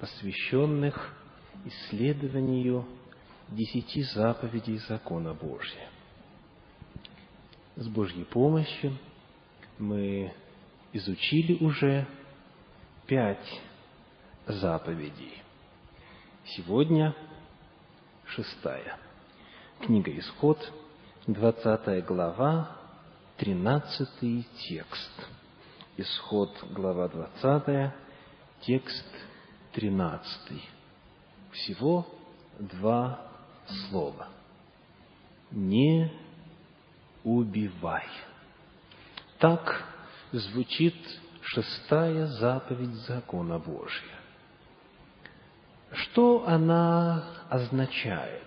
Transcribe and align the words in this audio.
посвященных 0.00 1.14
исследованию 1.64 2.86
десяти 3.48 4.02
заповедей 4.02 4.78
закона 4.78 5.34
Божия. 5.34 5.88
С 7.76 7.88
Божьей 7.88 8.24
помощью 8.24 8.96
мы 9.78 10.32
изучили 10.92 11.62
уже 11.64 12.06
пять 13.06 13.60
заповедей. 14.46 15.42
Сегодня 16.44 17.14
шестая. 18.26 18.98
Книга 19.80 20.16
Исход, 20.18 20.72
двадцатая 21.26 22.00
глава, 22.02 22.76
тринадцатый 23.36 24.46
текст. 24.68 25.26
Исход, 25.96 26.50
глава 26.70 27.08
двадцатая, 27.08 27.94
текст 28.62 29.06
тринадцатый. 29.76 30.62
Всего 31.52 32.06
два 32.58 33.20
слова. 33.88 34.28
Не 35.50 36.10
убивай. 37.22 38.06
Так 39.38 39.84
звучит 40.32 40.96
шестая 41.42 42.26
заповедь 42.26 42.94
закона 43.06 43.58
Божия. 43.58 44.18
Что 45.92 46.46
она 46.48 47.44
означает? 47.50 48.46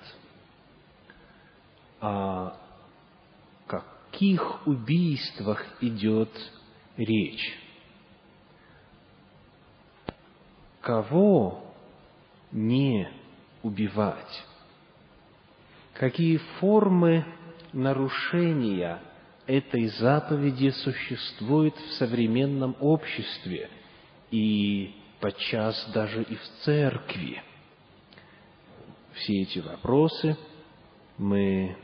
О 2.01 2.55
каких 3.67 4.65
убийствах 4.65 5.63
идет 5.79 6.31
речь? 6.97 7.68
Кого 10.81 11.63
не 12.51 13.09
убивать? 13.63 14.45
Какие 15.93 16.37
формы 16.59 17.25
нарушения 17.73 19.01
этой 19.45 19.87
заповеди 19.87 20.69
существуют 20.69 21.75
в 21.75 21.93
современном 21.93 22.75
обществе 22.79 23.69
и 24.31 24.93
подчас 25.19 25.89
даже 25.93 26.23
и 26.23 26.35
в 26.35 26.43
церкви. 26.63 27.41
Все 29.13 29.41
эти 29.41 29.59
вопросы 29.59 30.37
мы 31.17 31.75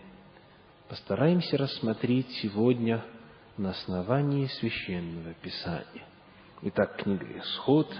постараемся 0.87 1.57
рассмотреть 1.57 2.29
сегодня 2.41 3.03
на 3.57 3.71
основании 3.71 4.45
Священного 4.45 5.33
Писания. 5.33 6.05
Итак, 6.61 6.97
книга 6.97 7.25
Исход, 7.39 7.93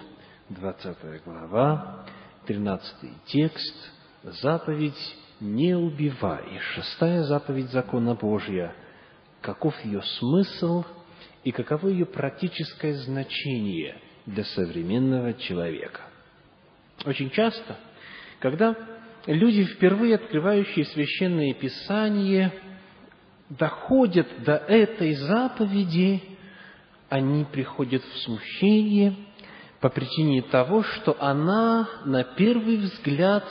20 0.49 1.23
глава, 1.25 2.05
13 2.45 3.25
текст, 3.25 3.91
заповедь 4.23 5.17
«Не 5.39 5.75
убивай», 5.75 6.59
шестая 6.73 7.23
заповедь 7.23 7.71
закона 7.71 8.15
Божия, 8.15 8.73
каков 9.41 9.73
ее 9.83 10.01
смысл 10.01 10.83
и 11.43 11.51
каково 11.51 11.89
ее 11.89 12.05
практическое 12.05 12.93
значение– 12.93 14.01
для 14.25 14.43
современного 14.43 15.33
человека. 15.33 16.01
Очень 17.05 17.29
часто, 17.29 17.77
когда 18.39 18.75
люди, 19.27 19.65
впервые 19.65 20.15
открывающие 20.15 20.85
священное 20.85 21.53
писание, 21.53 22.51
доходят 23.49 24.27
до 24.43 24.55
этой 24.55 25.13
заповеди, 25.13 26.23
они 27.09 27.45
приходят 27.45 28.03
в 28.03 28.17
смущение 28.23 29.15
по 29.85 29.89
причине 29.89 30.41
того, 30.41 30.81
что 30.81 31.15
она 31.19 31.87
на 32.05 32.23
первый 32.23 32.77
взгляд 32.77 33.43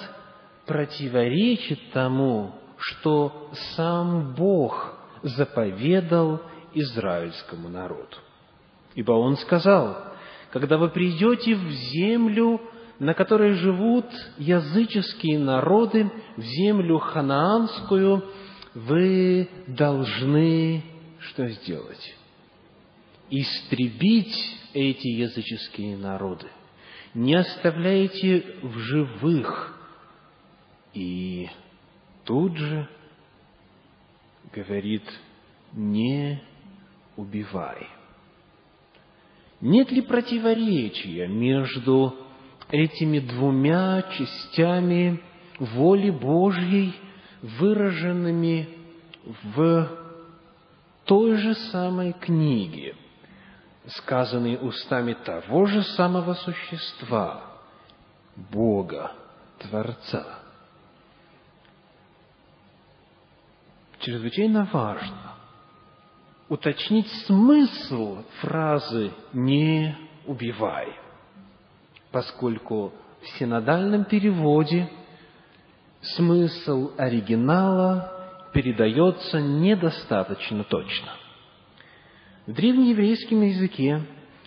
противоречит 0.66 1.92
тому, 1.92 2.56
что 2.76 3.52
сам 3.76 4.34
Бог 4.34 4.96
заповедал 5.22 6.42
израильскому 6.72 7.68
народу. 7.68 8.16
Ибо 8.96 9.12
Он 9.12 9.36
сказал, 9.36 9.96
когда 10.50 10.76
вы 10.76 10.88
придете 10.88 11.54
в 11.54 11.70
землю, 11.70 12.60
на 12.98 13.14
которой 13.14 13.52
живут 13.52 14.06
языческие 14.36 15.38
народы, 15.38 16.10
в 16.36 16.42
землю 16.42 16.98
ханаанскую, 16.98 18.24
вы 18.74 19.48
должны 19.68 20.82
что 21.20 21.46
сделать? 21.46 22.16
Истребить 23.30 24.63
эти 24.74 25.06
языческие 25.06 25.96
народы. 25.96 26.48
Не 27.14 27.36
оставляйте 27.36 28.44
в 28.62 28.76
живых. 28.78 29.78
И 30.92 31.48
тут 32.24 32.56
же 32.56 32.88
говорит, 34.52 35.04
не 35.72 36.42
убивай. 37.16 37.88
Нет 39.60 39.90
ли 39.90 40.02
противоречия 40.02 41.26
между 41.26 42.14
этими 42.70 43.20
двумя 43.20 44.02
частями 44.02 45.20
воли 45.58 46.10
Божьей, 46.10 46.94
выраженными 47.42 48.68
в 49.42 49.88
той 51.04 51.36
же 51.36 51.54
самой 51.54 52.12
книге, 52.12 52.94
сказанной 53.86 54.58
устами 54.60 55.14
того 55.14 55.66
же 55.66 55.82
самого 55.82 56.34
существа, 56.34 57.42
Бога, 58.36 59.12
Творца. 59.58 60.40
Чрезвычайно 64.00 64.68
важно 64.72 65.34
уточнить 66.48 67.08
смысл 67.26 68.22
фразы 68.40 69.12
«не 69.32 69.96
убивай», 70.26 70.88
поскольку 72.10 72.92
в 73.22 73.38
синодальном 73.38 74.04
переводе 74.04 74.90
смысл 76.02 76.92
оригинала 76.98 78.50
передается 78.52 79.40
недостаточно 79.40 80.64
точно. 80.64 81.23
В 82.46 82.52
древнееврейском 82.52 83.40
языке, 83.40 84.02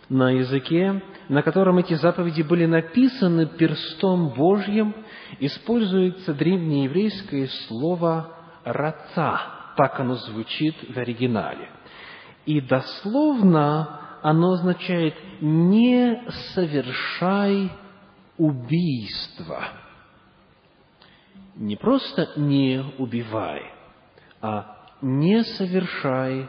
на 0.07 0.29
языке, 0.29 1.01
на 1.29 1.41
котором 1.41 1.79
эти 1.79 1.95
заповеди 1.95 2.43
были 2.43 2.67
написаны 2.67 3.47
перстом 3.47 4.29
Божьим, 4.29 4.95
используется 5.39 6.35
древнееврейское 6.35 7.47
слово 7.67 8.37
«раца», 8.63 9.41
так 9.75 9.99
оно 9.99 10.13
звучит 10.13 10.75
в 10.89 10.97
оригинале. 10.97 11.69
И 12.45 12.61
дословно 12.61 14.19
оно 14.21 14.51
означает 14.51 15.15
«не 15.41 16.21
совершай 16.53 17.71
убийство». 18.37 19.63
Не 21.55 21.75
просто 21.75 22.29
«не 22.35 22.83
убивай», 22.99 23.63
а 24.39 24.85
«не 25.01 25.43
совершай 25.43 26.47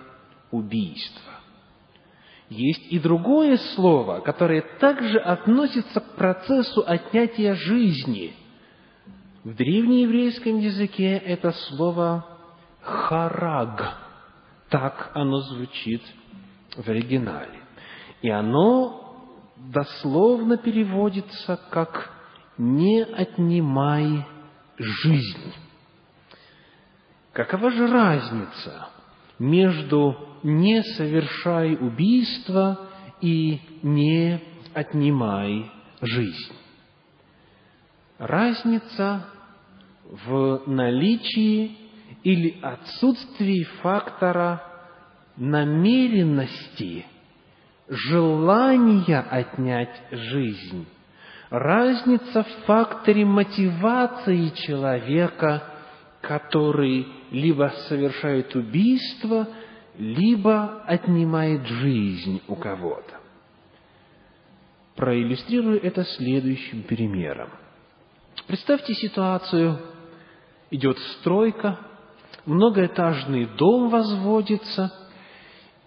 убийство». 0.51 1.38
Есть 2.49 2.91
и 2.91 2.99
другое 2.99 3.59
слово, 3.75 4.21
которое 4.21 4.63
также 4.81 5.19
относится 5.19 6.01
к 6.01 6.15
процессу 6.15 6.83
отнятия 6.87 7.55
жизни. 7.55 8.35
В 9.45 9.55
древнееврейском 9.55 10.59
языке 10.59 11.17
это 11.17 11.53
слово 11.53 12.27
«хараг», 12.81 13.99
так 14.71 15.11
оно 15.15 15.41
звучит 15.41 16.03
в 16.75 16.89
оригинале. 16.89 17.61
И 18.23 18.31
оно 18.31 19.27
дословно 19.57 20.57
переводится 20.57 21.61
как 21.71 22.11
«не 22.57 23.03
отнимай 23.03 24.27
жизнь». 24.79 25.53
Какова 27.33 27.71
же 27.71 27.87
разница 27.87 28.89
между 29.39 30.17
«не 30.43 30.83
совершай 30.83 31.75
убийство» 31.75 32.89
и 33.21 33.61
«не 33.83 34.41
отнимай 34.75 35.71
жизнь»? 36.01 36.53
Разница 38.19 39.27
в 40.05 40.63
наличии 40.67 41.77
или 42.23 42.59
отсутствии 42.63 43.65
фактора 43.83 44.63
намеренности, 45.37 47.07
желания 47.89 49.21
отнять 49.21 50.03
жизнь, 50.11 50.87
разница 51.51 52.43
в 52.43 52.67
факторе 52.67 53.25
мотивации 53.25 54.49
человека, 54.67 55.63
который 56.21 57.07
либо 57.31 57.73
совершает 57.89 58.55
убийство, 58.55 59.49
либо 59.97 60.83
отнимает 60.87 61.67
жизнь 61.67 62.43
у 62.49 62.55
кого-то. 62.55 63.15
проиллюстрирую 64.97 65.81
это 65.81 66.05
следующим 66.05 66.83
примером. 66.83 67.51
Представьте 68.49 68.95
ситуацию, 68.95 69.79
идет 70.71 70.99
стройка, 70.99 71.79
многоэтажный 72.47 73.47
дом 73.57 73.91
возводится, 73.91 74.93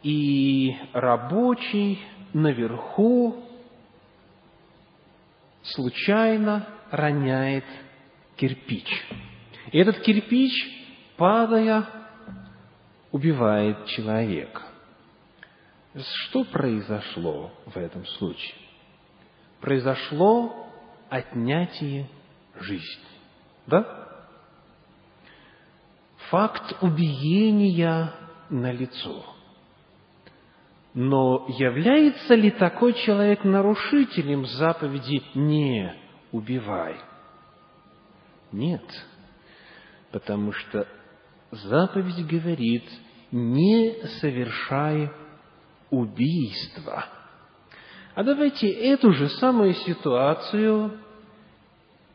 и 0.03 0.75
рабочий 0.93 1.99
наверху 2.33 3.43
случайно 5.63 6.67
роняет 6.89 7.65
кирпич. 8.37 8.87
И 9.71 9.77
этот 9.77 9.99
кирпич, 9.99 10.51
падая, 11.21 11.85
убивает 13.11 13.85
человека. 13.85 14.63
Что 15.93 16.43
произошло 16.45 17.51
в 17.67 17.77
этом 17.77 18.07
случае? 18.07 18.55
Произошло 19.59 20.67
отнятие 21.09 22.09
жизни. 22.59 23.05
Да? 23.67 24.25
Факт 26.31 26.81
убиения 26.81 28.11
на 28.49 28.71
лицо. 28.71 29.23
Но 30.95 31.45
является 31.49 32.33
ли 32.33 32.49
такой 32.49 32.93
человек 32.93 33.43
нарушителем 33.43 34.47
заповеди 34.47 35.21
«не 35.35 35.93
убивай»? 36.31 36.95
Нет, 38.51 38.81
потому 40.11 40.51
что 40.53 40.87
заповедь 41.51 42.25
говорит 42.25 42.83
«не 43.31 43.93
совершай 44.19 45.11
убийства». 45.89 47.05
А 48.13 48.23
давайте 48.23 48.69
эту 48.69 49.13
же 49.13 49.29
самую 49.29 49.73
ситуацию 49.73 50.99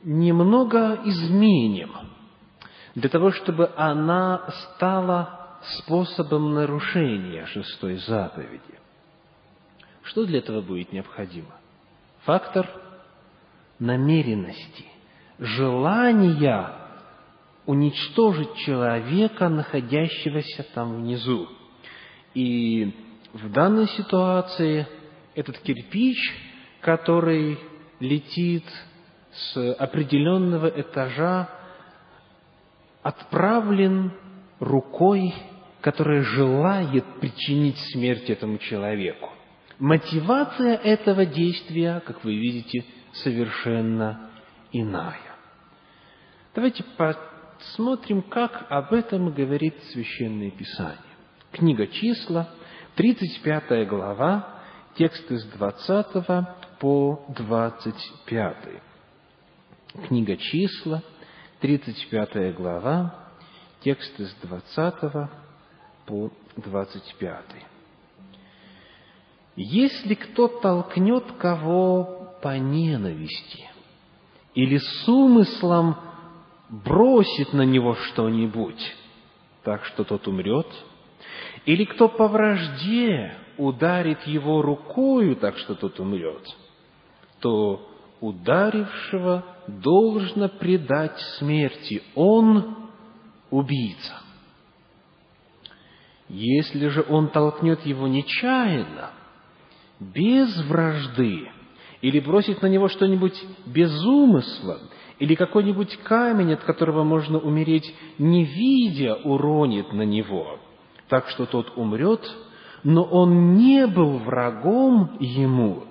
немного 0.03 1.01
изменим, 1.05 1.91
для 2.95 3.09
того, 3.09 3.31
чтобы 3.31 3.73
она 3.77 4.49
стала 4.51 5.59
способом 5.79 6.55
нарушения 6.55 7.47
шестой 7.47 7.97
заповеди. 7.97 8.79
Что 10.03 10.25
для 10.25 10.39
этого 10.39 10.61
будет 10.61 10.93
необходимо? 10.93 11.51
Фактор 12.25 12.69
намеренности, 13.79 14.85
желания 15.39 16.86
уничтожить 17.67 18.55
человека, 18.57 19.49
находящегося 19.49 20.65
там 20.75 20.97
внизу. 20.97 21.49
И 22.35 22.95
в 23.33 23.51
данной 23.51 23.89
ситуации 23.89 24.87
этот 25.35 25.59
кирпич, 25.59 26.17
который 26.81 27.59
летит 28.01 28.65
с 29.33 29.75
определенного 29.75 30.69
этажа, 30.69 31.49
отправлен 33.03 34.13
рукой, 34.61 35.35
которая 35.81 36.23
желает 36.23 37.05
причинить 37.21 37.79
смерть 37.93 38.31
этому 38.31 38.59
человеку. 38.59 39.31
Мотивация 39.79 40.75
этого 40.77 41.27
действия, 41.27 42.01
как 42.07 42.25
вы 42.25 42.35
видите, 42.37 42.85
совершенно 43.13 44.31
иная. 44.73 45.21
Давайте 46.55 46.83
посмотрим, 47.59 48.23
как 48.23 48.67
об 48.71 48.93
этом 48.93 49.33
говорит 49.33 49.75
Священное 49.93 50.51
Писание. 50.51 50.99
Книга 51.53 51.87
числа, 51.87 52.49
35 52.97 53.89
глава, 53.89 54.61
тексты 54.97 55.39
с 55.39 55.45
20 55.45 56.07
по 56.79 57.25
25. 57.29 58.57
Книга 60.09 60.37
числа, 60.37 61.03
35 61.61 62.55
глава, 62.55 63.15
тексты 63.81 64.27
с 64.27 64.35
20 64.43 65.31
по 66.07 66.31
25. 66.57 67.45
Если 69.57 70.15
кто 70.15 70.49
толкнет 70.49 71.33
кого 71.39 72.37
по 72.43 72.59
ненависти 72.59 73.71
или 74.55 74.77
с 74.77 75.09
умыслом 75.09 75.97
бросит 76.69 77.53
на 77.53 77.63
него 77.63 77.95
что-нибудь, 77.95 78.95
так 79.63 79.85
что 79.85 80.05
тот 80.05 80.27
умрет, 80.29 80.67
или 81.65 81.85
кто 81.85 82.09
по 82.09 82.29
вражде 82.29 83.35
ударит 83.57 84.27
его 84.27 84.63
рукою, 84.63 85.37
так 85.37 85.57
что 85.59 85.75
тот 85.75 85.99
умрет, 86.01 86.43
то 87.41 87.89
ударившего 88.21 89.45
должно 89.67 90.49
предать 90.49 91.19
смерти. 91.39 92.03
Он 92.15 92.89
убийца. 93.51 94.21
Если 96.29 96.89
же 96.89 97.05
он 97.09 97.29
толкнет 97.29 97.85
его 97.87 98.09
нечаянно, 98.09 99.11
без 100.01 100.57
вражды, 100.67 101.51
или 102.03 102.21
бросит 102.21 102.63
на 102.63 102.67
него 102.67 102.89
что-нибудь 102.89 103.41
без 103.65 103.93
умысла, 104.05 104.81
или 105.19 105.35
какой-нибудь 105.35 105.97
камень, 106.05 106.53
от 106.53 106.63
которого 106.65 107.03
можно 107.03 107.39
умереть, 107.39 107.95
не 108.19 108.45
видя, 108.45 109.15
уронит 109.17 109.93
на 109.93 110.03
него, 110.03 110.59
так 111.09 111.29
что 111.29 111.47
тот 111.47 111.73
умрет, 111.77 112.21
но 112.85 113.03
он 113.03 113.55
не 113.55 113.87
был 113.87 114.19
врагом 114.19 115.17
ему 115.19 115.85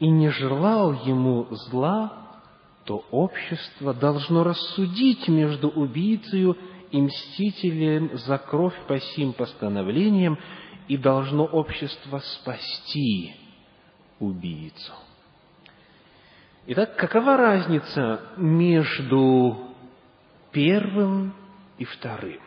и 0.00 0.08
не 0.08 0.30
желал 0.30 0.92
ему 1.04 1.46
зла, 1.50 2.12
то 2.84 3.04
общество 3.10 3.94
должно 3.94 4.44
рассудить 4.44 5.28
между 5.28 5.68
убийцей 5.68 6.54
и 6.90 7.02
мстителем 7.02 8.10
за 8.14 8.38
кровь 8.38 8.76
по 8.86 8.98
сим 9.00 9.32
постановлениям, 9.32 10.38
и 10.88 10.96
должно 10.96 11.44
общество 11.44 12.20
спасти 12.20 13.34
убийцу. 14.20 14.92
Итак, 16.68 16.96
какова 16.96 17.36
разница 17.36 18.22
между 18.36 19.72
первым 20.50 21.32
и 21.78 21.84
вторым? 21.84 22.40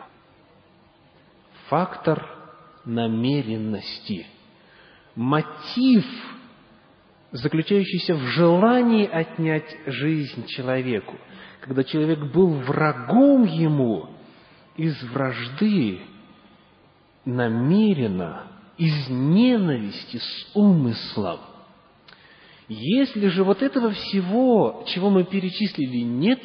Фактор 1.69 2.27
намеренности, 2.83 4.27
мотив, 5.16 6.06
заключающийся 7.31 8.16
в 8.16 8.24
желании 8.33 9.07
отнять 9.07 9.74
жизнь 9.86 10.48
человеку. 10.48 11.16
Когда 11.62 11.85
человек 11.85 12.19
был 12.19 12.56
врагом 12.56 13.45
ему, 13.45 14.09
из 14.76 15.02
вражды 15.14 16.02
намеренно, 17.23 18.47
из 18.78 19.07
ненависти, 19.07 20.18
с 20.18 20.52
умыслом 20.56 21.40
если 22.69 23.28
же 23.30 23.44
вот 23.44 23.64
этого 23.64 23.92
всего, 23.92 24.83
чего 24.88 25.09
мы 25.09 25.23
перечислили, 25.23 26.04
нет, 26.04 26.42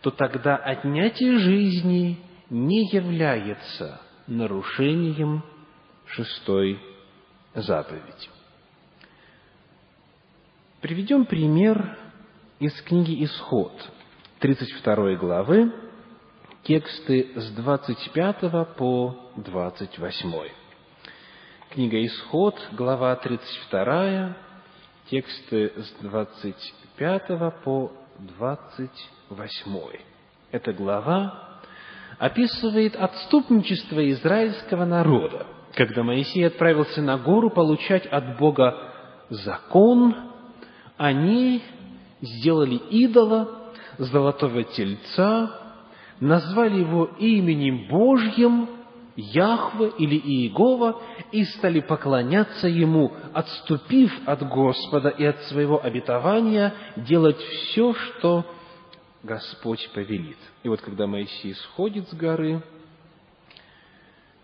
то 0.00 0.10
тогда 0.10 0.56
отнятие 0.56 1.38
жизни 1.38 2.18
не 2.48 2.88
является 2.90 4.00
нарушением 4.26 5.44
шестой 6.06 6.80
заповеди. 7.54 8.30
Приведем 10.80 11.26
пример 11.26 11.98
из 12.58 12.72
книги 12.82 13.22
«Исход», 13.24 13.72
32 14.40 15.16
главы, 15.16 15.70
тексты 16.62 17.32
с 17.34 17.50
25 17.50 18.76
по 18.76 19.32
28. 19.36 20.48
Книга 21.70 22.06
«Исход», 22.06 22.58
глава 22.72 23.16
32, 23.16 24.45
тексты 25.10 25.72
с 25.76 25.92
25 26.02 27.62
по 27.64 27.92
28. 28.18 30.00
Эта 30.52 30.72
глава 30.72 31.60
описывает 32.18 32.96
отступничество 32.96 34.10
израильского 34.10 34.84
народа, 34.84 35.46
когда 35.74 36.02
Моисей 36.02 36.46
отправился 36.46 37.02
на 37.02 37.18
гору 37.18 37.50
получать 37.50 38.06
от 38.06 38.38
Бога 38.38 38.74
закон, 39.28 40.14
они 40.96 41.62
сделали 42.20 42.76
идола, 42.76 43.72
золотого 43.98 44.64
тельца, 44.64 45.60
назвали 46.20 46.80
его 46.80 47.04
именем 47.18 47.88
Божьим 47.88 48.68
Яхве 49.16 49.92
или 49.98 50.16
Иегова 50.16 51.00
и 51.32 51.44
стали 51.44 51.80
поклоняться 51.80 52.68
Ему, 52.68 53.12
отступив 53.32 54.12
от 54.26 54.46
Господа 54.46 55.08
и 55.08 55.24
от 55.24 55.40
своего 55.44 55.82
обетования, 55.82 56.74
делать 56.96 57.38
все, 57.38 57.94
что 57.94 58.44
Господь 59.22 59.88
повелит. 59.94 60.38
И 60.62 60.68
вот 60.68 60.80
когда 60.82 61.06
Моисей 61.06 61.54
сходит 61.54 62.08
с 62.08 62.14
горы, 62.14 62.62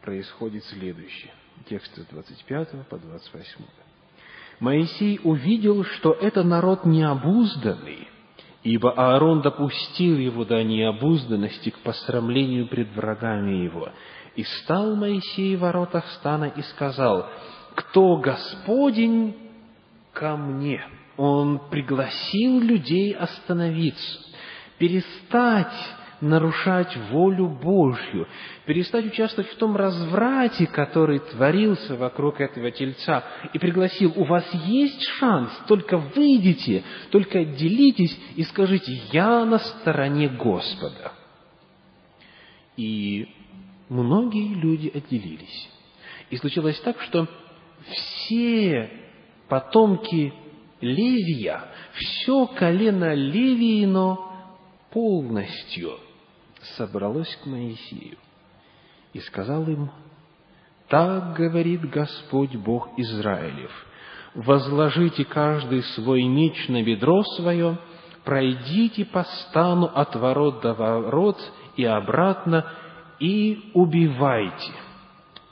происходит 0.02 0.64
следующее. 0.64 1.32
Тексты 1.68 2.02
с 2.02 2.06
25 2.06 2.88
по 2.88 2.98
28. 2.98 3.64
Моисей 4.58 5.20
увидел, 5.22 5.84
что 5.84 6.12
это 6.12 6.42
народ 6.42 6.84
необузданный, 6.84 8.08
ибо 8.62 8.92
Аарон 8.92 9.42
допустил 9.42 10.16
его 10.16 10.44
до 10.44 10.62
необузданности 10.62 11.70
к 11.70 11.78
посрамлению 11.80 12.68
пред 12.68 12.94
врагами 12.94 13.64
его. 13.64 13.90
И 14.36 14.44
стал 14.44 14.96
Моисей 14.96 15.56
в 15.56 15.60
воротах 15.60 16.06
стана 16.12 16.46
и 16.46 16.62
сказал, 16.62 17.28
«Кто 17.74 18.16
Господень 18.16 19.36
ко 20.12 20.36
мне?» 20.36 20.82
Он 21.16 21.60
пригласил 21.70 22.58
людей 22.60 23.12
остановиться, 23.12 24.18
перестать 24.78 25.72
нарушать 26.22 26.96
волю 27.10 27.48
Божью, 27.48 28.26
перестать 28.64 29.06
участвовать 29.06 29.50
в 29.50 29.56
том 29.56 29.76
разврате, 29.76 30.66
который 30.66 31.18
творился 31.18 31.96
вокруг 31.96 32.40
этого 32.40 32.70
тельца, 32.70 33.24
и 33.52 33.58
пригласил, 33.58 34.12
у 34.16 34.24
вас 34.24 34.44
есть 34.66 35.02
шанс, 35.18 35.50
только 35.66 35.98
выйдите, 35.98 36.84
только 37.10 37.40
отделитесь 37.40 38.16
и 38.36 38.44
скажите, 38.44 38.92
я 39.12 39.44
на 39.44 39.58
стороне 39.58 40.28
Господа. 40.28 41.12
И 42.76 43.28
многие 43.92 44.54
люди 44.54 44.88
отделились. 44.88 45.68
И 46.30 46.36
случилось 46.38 46.80
так, 46.80 47.00
что 47.02 47.28
все 47.86 48.90
потомки 49.48 50.32
Левия, 50.80 51.64
все 51.94 52.46
колено 52.46 53.14
Левиино 53.14 54.18
полностью 54.90 55.98
собралось 56.76 57.34
к 57.42 57.46
Моисею 57.46 58.16
и 59.12 59.20
сказал 59.20 59.68
им, 59.68 59.90
«Так 60.88 61.36
говорит 61.36 61.88
Господь 61.88 62.56
Бог 62.56 62.88
Израилев, 62.96 63.70
возложите 64.34 65.24
каждый 65.24 65.82
свой 65.82 66.24
меч 66.24 66.68
на 66.68 66.82
бедро 66.82 67.22
свое, 67.36 67.78
пройдите 68.24 69.04
по 69.04 69.24
стану 69.24 69.90
от 69.94 70.16
ворот 70.16 70.62
до 70.62 70.74
ворот 70.74 71.38
и 71.76 71.84
обратно, 71.84 72.66
и 73.20 73.70
убивайте 73.74 74.72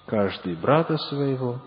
каждый 0.06 0.54
брата 0.54 0.96
своего, 0.96 1.60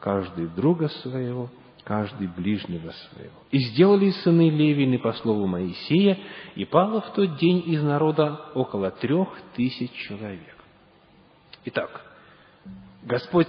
каждый 0.00 0.48
друга 0.48 0.88
своего, 0.88 1.50
каждый 1.84 2.28
ближнего 2.28 2.90
своего. 2.90 3.34
И 3.50 3.58
сделали 3.58 4.10
сыны 4.10 4.48
Левины 4.48 4.98
по 4.98 5.12
слову 5.14 5.46
Моисея, 5.46 6.18
и 6.54 6.64
пало 6.64 7.00
в 7.00 7.12
тот 7.12 7.36
день 7.36 7.62
из 7.66 7.82
народа 7.82 8.40
около 8.54 8.90
трех 8.90 9.28
тысяч 9.54 9.92
человек. 9.92 10.56
Итак, 11.66 12.04
Господь 13.02 13.48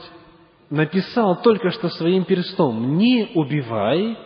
написал 0.70 1.42
только 1.42 1.72
что 1.72 1.90
своим 1.90 2.26
перстом, 2.26 2.98
не 2.98 3.32
убивай, 3.36 4.18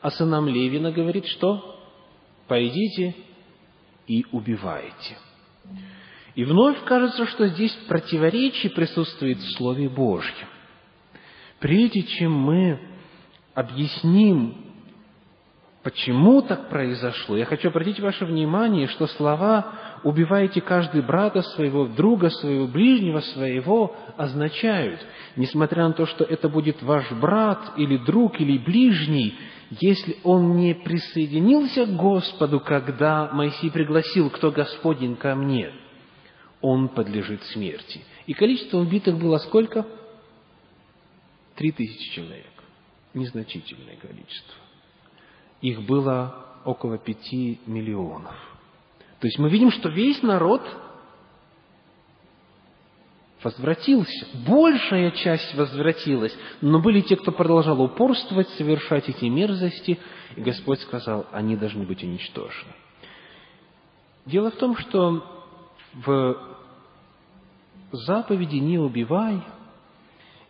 а 0.00 0.10
сынам 0.10 0.48
Левина 0.48 0.92
говорит, 0.92 1.26
что 1.26 1.80
пойдите 2.46 3.14
и 4.06 4.24
убивайте. 4.32 5.16
И 6.36 6.44
вновь 6.44 6.84
кажется, 6.84 7.26
что 7.26 7.48
здесь 7.48 7.72
противоречие 7.88 8.70
присутствует 8.70 9.38
в 9.38 9.56
Слове 9.56 9.88
Божьем. 9.88 10.46
Прежде 11.60 12.02
чем 12.02 12.32
мы 12.32 12.78
объясним, 13.54 14.54
почему 15.82 16.42
так 16.42 16.68
произошло, 16.68 17.38
я 17.38 17.46
хочу 17.46 17.68
обратить 17.68 18.00
ваше 18.00 18.26
внимание, 18.26 18.86
что 18.88 19.06
слова 19.06 19.72
«убивайте 20.04 20.60
каждый 20.60 21.00
брата 21.00 21.40
своего, 21.40 21.86
друга 21.86 22.28
своего, 22.28 22.66
ближнего 22.66 23.20
своего» 23.20 23.96
означают, 24.18 25.00
несмотря 25.36 25.88
на 25.88 25.94
то, 25.94 26.04
что 26.04 26.22
это 26.22 26.50
будет 26.50 26.82
ваш 26.82 27.10
брат 27.12 27.72
или 27.78 27.96
друг 27.96 28.38
или 28.42 28.58
ближний, 28.58 29.34
если 29.70 30.18
он 30.22 30.58
не 30.58 30.74
присоединился 30.74 31.86
к 31.86 31.96
Господу, 31.96 32.60
когда 32.60 33.30
Моисей 33.32 33.70
пригласил, 33.70 34.28
кто 34.28 34.50
Господень 34.50 35.16
ко 35.16 35.34
мне, 35.34 35.72
он 36.60 36.88
подлежит 36.88 37.42
смерти. 37.44 38.04
И 38.26 38.34
количество 38.34 38.78
убитых 38.78 39.18
было 39.18 39.38
сколько? 39.38 39.86
Три 41.54 41.72
тысячи 41.72 42.14
человек 42.14 42.56
незначительное 43.16 43.96
количество. 43.96 44.54
Их 45.62 45.82
было 45.82 46.46
около 46.64 46.98
пяти 46.98 47.58
миллионов. 47.66 48.34
То 49.20 49.26
есть 49.26 49.38
мы 49.38 49.48
видим, 49.48 49.70
что 49.70 49.88
весь 49.88 50.22
народ 50.22 50.62
возвратился. 53.42 54.26
Большая 54.46 55.10
часть 55.12 55.54
возвратилась, 55.54 56.36
но 56.60 56.80
были 56.80 57.00
те, 57.00 57.16
кто 57.16 57.32
продолжал 57.32 57.80
упорствовать, 57.80 58.48
совершать 58.50 59.08
эти 59.08 59.24
мерзости, 59.24 59.98
и 60.36 60.40
Господь 60.40 60.80
сказал, 60.80 61.26
они 61.32 61.56
должны 61.56 61.84
быть 61.84 62.02
уничтожены. 62.02 62.72
Дело 64.26 64.50
в 64.50 64.56
том, 64.56 64.76
что 64.76 65.35
в 66.04 66.36
заповеди 67.92 68.56
«не 68.56 68.78
убивай» 68.78 69.40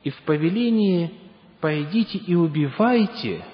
и 0.03 0.11
в 0.11 0.23
повелении 0.23 1.13
«пойдите 1.61 2.19
и 2.19 2.35
убивайте» 2.35 3.45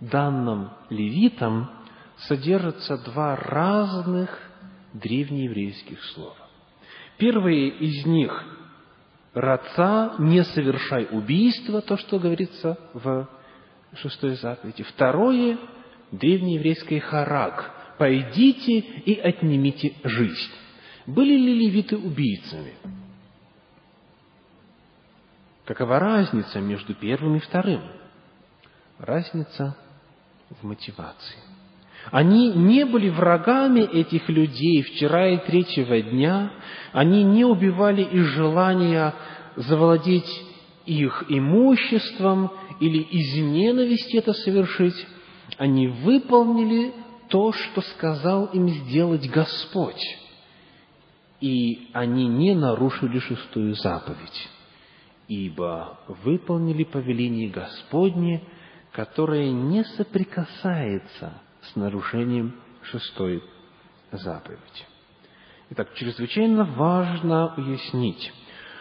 данным 0.00 0.70
левитам 0.88 1.70
содержатся 2.16 2.98
два 2.98 3.36
разных 3.36 4.30
древнееврейских 4.92 6.02
слова. 6.14 6.36
Первое 7.18 7.68
из 7.68 8.06
них– 8.06 8.44
«раца, 9.34 10.14
не 10.18 10.42
совершай 10.42 11.06
убийство», 11.10 11.80
то, 11.80 11.96
что 11.96 12.18
говорится 12.18 12.78
в 12.94 13.28
шестой 13.94 14.34
заповеди. 14.36 14.82
Второе– 14.82 15.58
древнееврейское 16.12 17.00
«харак», 17.00 17.94
«пойдите 17.98 18.78
и 18.78 19.18
отнимите 19.20 19.94
жизнь». 20.02 20.52
Были 21.06 21.36
ли 21.36 21.54
левиты 21.66 21.96
убийцами? 21.96 22.74
Какова 25.64 25.98
разница 25.98 26.60
между 26.60 26.94
первым 26.94 27.36
и 27.36 27.40
вторым? 27.40 27.82
Разница 28.98 29.76
в 30.60 30.64
мотивации. 30.66 31.38
Они 32.10 32.52
не 32.52 32.84
были 32.84 33.08
врагами 33.08 33.80
этих 33.80 34.28
людей 34.28 34.82
вчера 34.82 35.28
и 35.28 35.38
третьего 35.46 36.00
дня, 36.00 36.50
они 36.92 37.22
не 37.22 37.44
убивали 37.44 38.02
из 38.02 38.24
желания 38.26 39.14
завладеть 39.56 40.28
их 40.86 41.24
имуществом 41.28 42.50
или 42.80 42.98
из 42.98 43.36
ненависти 43.36 44.16
это 44.16 44.32
совершить, 44.32 45.06
они 45.58 45.88
выполнили 45.88 46.94
то, 47.28 47.52
что 47.52 47.82
сказал 47.82 48.46
им 48.46 48.68
сделать 48.68 49.28
Господь. 49.30 50.02
И 51.40 51.90
они 51.92 52.28
не 52.28 52.54
нарушили 52.54 53.18
шестую 53.18 53.74
заповедь 53.74 54.48
ибо 55.30 55.96
выполнили 56.08 56.82
повеление 56.82 57.48
Господне, 57.50 58.42
которое 58.90 59.48
не 59.52 59.84
соприкасается 59.84 61.40
с 61.62 61.76
нарушением 61.76 62.56
шестой 62.82 63.40
заповеди. 64.10 64.60
Итак, 65.70 65.94
чрезвычайно 65.94 66.64
важно 66.64 67.54
уяснить, 67.56 68.32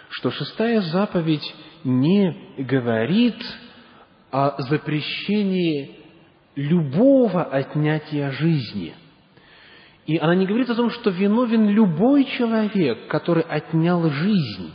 что 0.10 0.32
шестая 0.32 0.82
заповедь 0.82 1.54
не 1.84 2.56
говорит 2.58 3.38
о 4.32 4.60
запрещении 4.64 6.00
любого 6.56 7.44
отнятия 7.44 8.32
жизни. 8.32 8.96
И 10.10 10.18
она 10.18 10.34
не 10.34 10.48
говорит 10.48 10.70
о 10.72 10.76
том, 10.76 10.90
что 10.90 11.12
виновен 11.12 11.70
любой 11.70 12.26
человек, 12.26 13.08
который 13.08 13.44
отнял 13.44 14.10
жизнь 14.10 14.72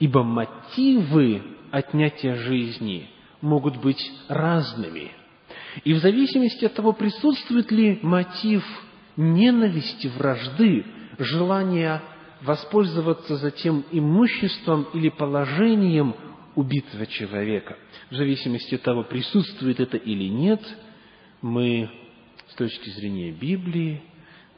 ибо 0.00 0.24
мотивы 0.24 1.40
отнятия 1.70 2.34
жизни 2.34 3.08
могут 3.40 3.76
быть 3.80 4.02
разными. 4.26 5.12
И 5.84 5.94
в 5.94 5.98
зависимости 5.98 6.64
от 6.64 6.74
того, 6.74 6.92
присутствует 6.92 7.70
ли 7.70 8.00
мотив 8.02 8.64
ненависти, 9.16 10.08
вражды, 10.08 10.84
желания 11.20 12.02
воспользоваться 12.40 13.36
затем 13.36 13.84
имуществом 13.92 14.88
или 14.92 15.08
положением 15.08 16.16
убитого 16.56 17.06
человека, 17.06 17.76
в 18.10 18.16
зависимости 18.16 18.74
от 18.74 18.82
того, 18.82 19.04
присутствует 19.04 19.78
это 19.78 19.98
или 19.98 20.24
нет, 20.24 20.60
мы 21.42 21.88
с 22.48 22.54
точки 22.56 22.90
зрения 22.90 23.30
Библии 23.30 24.02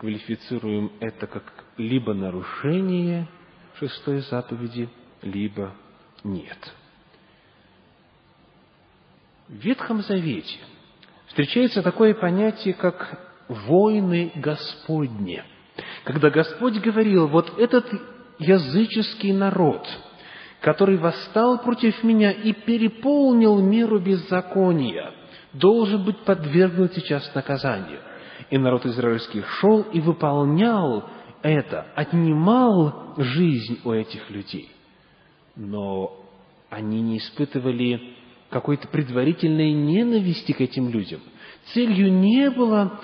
квалифицируем 0.05 0.93
это 1.01 1.27
как 1.27 1.45
либо 1.79 2.13
нарушение 2.13 3.27
шестой 3.79 4.19
заповеди– 4.21 4.91
либо 5.23 5.73
нет. 6.23 6.59
В 9.49 9.55
Ветхом 9.55 10.03
Завете 10.03 10.59
встречается 11.29 11.83
такое 11.83 12.13
понятие, 12.13 12.75
как 12.75 13.19
«войны 13.49 14.31
Господни», 14.35 15.43
когда 16.05 16.29
Господь 16.29 16.75
говорил, 16.81 17.29
вот 17.29 17.59
этот 17.59 17.87
языческий 18.39 19.33
народ, 19.33 19.89
который 20.61 20.99
восстал 20.99 21.63
против 21.63 22.05
меня 22.05 22.31
и 22.31 22.53
переполнил 22.53 23.59
меру 23.63 23.99
беззакония, 24.01 25.15
должен 25.55 26.05
быть 26.05 26.19
подвергнут 26.27 26.93
сейчас 26.93 27.35
наказанию. 27.35 28.01
И 28.51 28.59
народ 28.59 28.85
израильский 28.87 29.43
шел 29.61 29.83
и 29.83 30.01
выполнял 30.01 31.09
это, 31.43 31.87
отнимал 31.95 33.15
жизнь 33.19 33.81
у 33.85 33.93
этих 33.93 34.31
людей. 34.31 34.71
Но 35.57 36.25
они 36.71 37.01
не 37.01 37.19
испытывали 37.19 38.15
какой-то 38.51 38.89
предварительной 38.89 39.73
ненависти 39.73 40.53
к 40.53 40.61
этим 40.61 40.89
людям. 40.91 41.21
Целью 41.73 42.13
не 42.13 42.51
было 42.51 43.01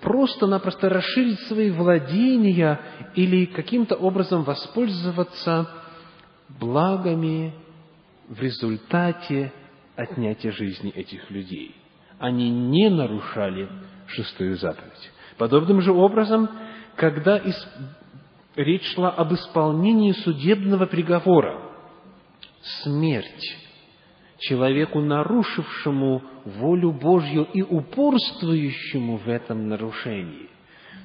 просто-напросто 0.00 0.88
расширить 0.88 1.40
свои 1.40 1.70
владения 1.70 2.80
или 3.14 3.46
каким-то 3.46 3.96
образом 3.96 4.42
воспользоваться 4.42 5.70
благами 6.48 7.54
в 8.28 8.40
результате 8.40 9.52
отнятия 9.96 10.52
жизни 10.52 10.90
этих 10.90 11.30
людей. 11.30 11.74
Они 12.18 12.50
не 12.50 12.88
нарушали 12.90 13.68
шестую 14.10 14.56
заповедь. 14.56 15.10
Подобным 15.38 15.80
же 15.80 15.92
образом, 15.92 16.48
когда 16.96 17.38
из... 17.38 17.56
речь 18.56 18.94
шла 18.94 19.10
об 19.10 19.32
исполнении 19.32 20.12
судебного 20.12 20.86
приговора, 20.86 21.60
смерть 22.82 23.56
человеку, 24.38 25.00
нарушившему 25.00 26.22
волю 26.44 26.92
Божью 26.92 27.46
и 27.52 27.62
упорствующему 27.62 29.18
в 29.18 29.28
этом 29.28 29.68
нарушении. 29.68 30.48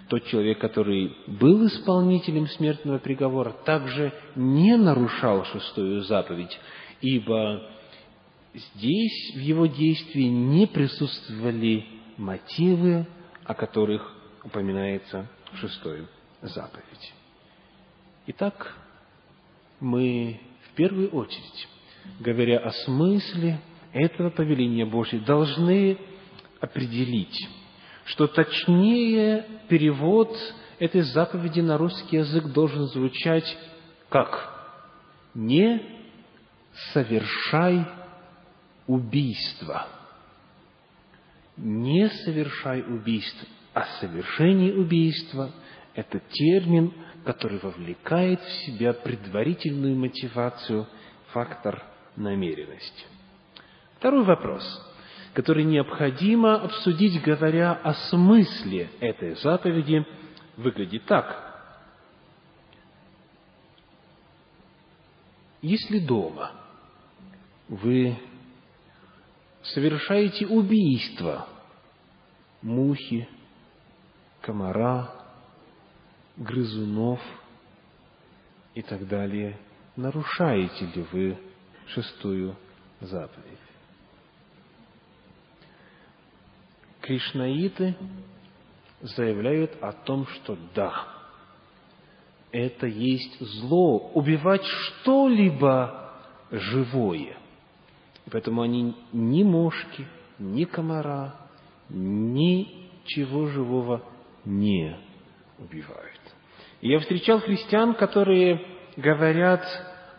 Тот 0.10 0.26
человек, 0.26 0.60
который 0.60 1.16
был 1.28 1.66
исполнителем 1.66 2.48
смертного 2.48 3.00
приговора, 3.00 3.52
также 3.66 4.14
не 4.36 4.78
нарушал 4.78 5.46
шестую 5.46 6.02
заповедь, 6.04 6.58
ибо 7.02 7.64
здесь 8.54 9.36
в 9.36 9.40
его 9.40 9.66
действии 9.66 10.28
не 10.28 10.68
присутствовали 10.68 11.86
мотивы, 12.18 13.06
о 13.44 13.54
которых 13.54 14.14
упоминается 14.44 15.28
в 15.52 15.58
шестой 15.58 16.08
заповедь. 16.42 17.14
Итак, 18.28 18.76
мы 19.80 20.40
в 20.70 20.76
первую 20.76 21.10
очередь 21.10 21.68
говоря 22.20 22.60
о 22.60 22.72
смысле 22.72 23.60
этого 23.94 24.30
повеления 24.30 24.86
Божьего, 24.86 25.24
должны 25.26 25.98
определить, 26.60 27.48
что 28.06 28.28
точнее 28.28 29.46
перевод 29.68 30.36
этой 30.80 31.02
заповеди 31.02 31.62
на 31.62 31.78
русский 31.78 32.18
язык 32.18 32.46
должен 32.48 32.88
звучать 32.88 33.58
как 34.10 34.52
«Не 35.34 35.82
совершай 36.94 37.86
убийство». 38.88 39.88
Не 41.58 42.10
совершай 42.10 42.82
убийство, 42.82 43.48
а 43.74 43.86
совершение 44.00 44.74
убийства– 44.76 45.52
это 45.94 46.20
термин, 46.20 46.94
который 47.24 47.60
вовлекает 47.60 48.42
в 48.42 48.52
себя 48.66 48.94
предварительную 48.94 49.96
мотивацию, 49.96 50.88
фактор 51.32 51.82
намеренность. 52.16 53.08
Второй 53.98 54.24
вопрос, 54.24 54.64
который 55.34 55.64
необходимо 55.64 56.56
обсудить, 56.56 57.22
говоря 57.24 57.74
о 57.74 57.94
смысле 57.94 58.90
этой 59.00 59.36
заповеди, 59.36 60.06
выглядит 60.58 61.06
так. 61.06 61.44
Если 65.62 66.00
дома 66.00 66.52
вы 67.68 68.18
совершаете 69.74 70.48
убийство 70.48 71.48
мухи, 72.62 73.28
комара, 74.42 75.12
грызунов 76.38 77.22
и 78.74 78.82
так 78.82 79.08
далее, 79.08 79.58
нарушаете 79.96 80.86
ли 80.86 81.06
вы 81.12 81.38
шестую 81.88 82.56
заповедь. 83.00 83.60
Кришнаиты 87.02 87.96
заявляют 89.02 89.72
о 89.82 89.92
том, 89.92 90.26
что 90.28 90.58
да, 90.74 91.08
это 92.52 92.88
есть 92.88 93.40
зло, 93.40 94.12
убивать 94.14 94.64
что-либо 94.66 96.14
живое. 96.50 97.38
Поэтому 98.32 98.62
они 98.62 98.96
ни 99.14 99.44
мошки, 99.44 100.08
ни 100.40 100.66
комара, 100.66 101.36
ничего 101.90 103.48
живого 103.48 104.04
не 104.46 104.98
убивают. 105.60 106.22
И 106.82 106.90
я 106.90 107.00
встречал 107.00 107.40
христиан, 107.40 107.94
которые 107.94 108.62
говорят, 108.98 109.64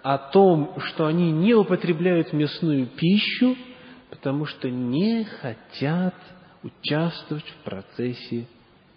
о 0.07 0.19
том, 0.19 0.73
что 0.79 1.07
они 1.07 1.33
не 1.33 1.53
употребляют 1.55 2.33
мясную 2.33 2.87
пищу, 2.87 3.57
потому 4.09 4.47
что 4.47 4.71
не 4.71 5.25
хотят 5.25 6.15
участвовать 6.63 7.45
в 7.45 7.65
процессе 7.65 8.47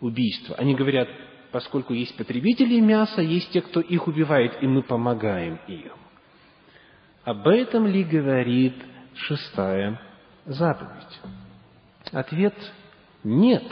убийства. 0.02 0.56
Они 0.58 0.76
говорят, 0.76 1.10
поскольку 1.52 1.96
есть 1.96 2.16
потребители 2.16 2.80
мяса, 2.80 3.24
есть 3.24 3.50
те, 3.50 3.62
кто 3.62 3.80
их 3.80 4.08
убивает, 4.08 4.62
и 4.62 4.68
мы 4.68 4.84
помогаем 4.84 5.60
им. 5.68 5.94
Об 7.24 7.48
этом 7.48 7.88
ли 7.88 8.04
говорит 8.04 8.76
шестая 9.16 10.00
заповедь? 10.46 11.20
Ответ– 12.12 12.56
нет. 13.24 13.64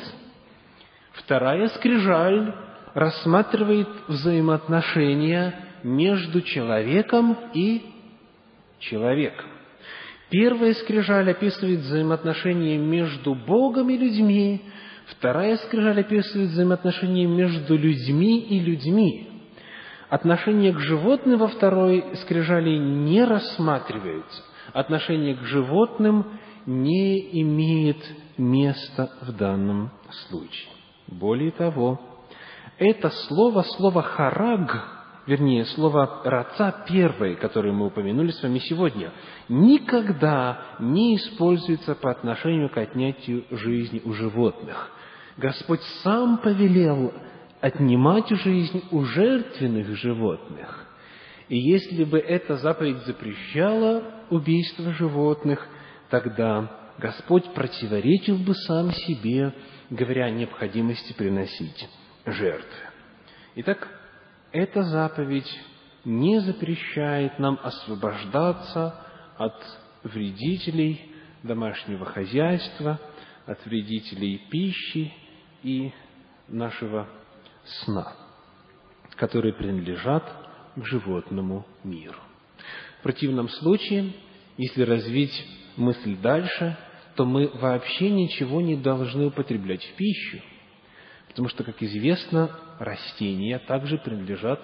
Вторая 1.14 1.68
скрижаль 1.70 2.54
рассматривает 2.94 3.88
взаимоотношения 4.08 5.56
между 5.84 6.42
человеком 6.42 7.38
и 7.54 7.82
человеком. 8.80 9.46
Первая 10.30 10.74
скрижаль 10.74 11.32
описывает 11.32 11.80
взаимоотношения 11.80 12.78
между 12.78 13.34
Богом 13.34 13.90
и 13.90 13.98
людьми, 13.98 14.62
вторая 15.08 15.58
скрижаль 15.58 16.02
описывает 16.02 16.50
взаимоотношения 16.50 17.26
между 17.26 17.78
людьми 17.78 18.42
и 18.42 18.60
людьми. 18.60 19.30
Отношение 20.10 20.74
к 20.74 20.80
животным 20.80 21.40
во 21.40 21.48
второй 21.48 22.04
скрижали 22.24 22.78
не 22.78 23.24
рассматривается. 23.24 24.44
Отношение 24.74 25.36
к 25.36 25.42
животным 25.44 26.26
не 26.66 27.42
имеет 27.42 27.98
места 28.38 29.10
в 29.22 29.32
данном 29.34 29.92
случае. 30.28 30.70
Более 31.08 31.52
того, 31.52 32.00
это 32.78 33.10
слово, 33.10 33.64
слово 33.64 34.02
«хараг», 34.02 34.86
вернее, 35.26 35.66
слово 35.66 36.22
«раца» 36.26 36.84
первое, 36.88 37.36
которое 37.36 37.72
мы 37.72 37.88
упомянули 37.88 38.32
с 38.32 38.44
вами 38.44 38.60
сегодня, 38.60 39.12
никогда 39.50 40.60
не 40.80 41.16
используется 41.16 41.96
по 41.96 42.12
отношению 42.12 42.70
к 42.70 42.78
отнятию 42.78 43.46
жизни 43.52 44.02
у 44.04 44.14
животных. 44.14 44.92
Господь 45.38 45.82
сам 46.04 46.40
повелел 46.40 47.14
отнимать 47.62 48.30
жизнь 48.30 48.84
у 48.92 49.04
жертвенных 49.04 49.96
животных. 49.96 50.86
И 51.48 51.58
если 51.58 52.04
бы 52.04 52.20
эта 52.20 52.58
заповедь 52.58 53.04
запрещала 53.06 54.04
убийство 54.30 54.92
животных, 54.94 55.66
тогда 56.10 56.94
Господь 56.98 57.54
противоречил 57.54 58.38
бы 58.38 58.54
сам 58.54 58.92
себе, 58.92 59.54
говоря 59.90 60.26
о 60.26 60.32
необходимости 60.32 61.14
приносить 61.14 61.88
жертвы. 62.26 62.72
Итак, 63.56 63.88
эта 64.52 64.84
заповедь 64.84 65.50
не 66.06 66.40
запрещает 66.40 67.38
нам 67.40 67.60
освобождаться 67.62 69.04
от 69.38 69.62
вредителей 70.04 71.12
домашнего 71.44 72.06
хозяйства, 72.06 73.00
от 73.46 73.64
вредителей 73.66 74.42
пищи 74.50 75.14
и 75.64 75.92
нашего 76.48 77.08
сна, 77.84 78.14
которые 79.16 79.54
принадлежат 79.54 80.24
к 80.76 80.86
животному 80.86 81.66
миру. 81.84 82.20
Противном 83.08 83.48
случае, 83.48 84.12
если 84.58 84.82
развить 84.82 85.32
мысль 85.78 86.18
дальше, 86.18 86.78
то 87.16 87.24
мы 87.24 87.48
вообще 87.48 88.10
ничего 88.10 88.60
не 88.60 88.76
должны 88.76 89.28
употреблять 89.28 89.82
в 89.82 89.94
пищу, 89.96 90.42
потому 91.30 91.48
что, 91.48 91.64
как 91.64 91.82
известно, 91.82 92.52
растения 92.80 93.60
также 93.60 93.98
принадлежат, 93.98 94.60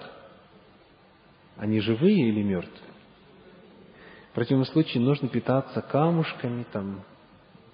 они 1.56 1.80
живые 1.80 2.28
или 2.28 2.42
мертвые? 2.42 2.92
В 4.32 4.34
противном 4.34 4.66
случае 4.66 5.02
нужно 5.02 5.28
питаться 5.28 5.80
камушками, 5.80 6.66
там, 6.70 7.02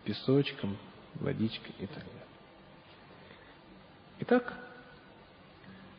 песочком, 0.04 0.78
водичкой 1.14 1.74
и 1.80 1.86
так 1.86 2.04
далее. 2.04 2.26
Итак, 4.20 4.54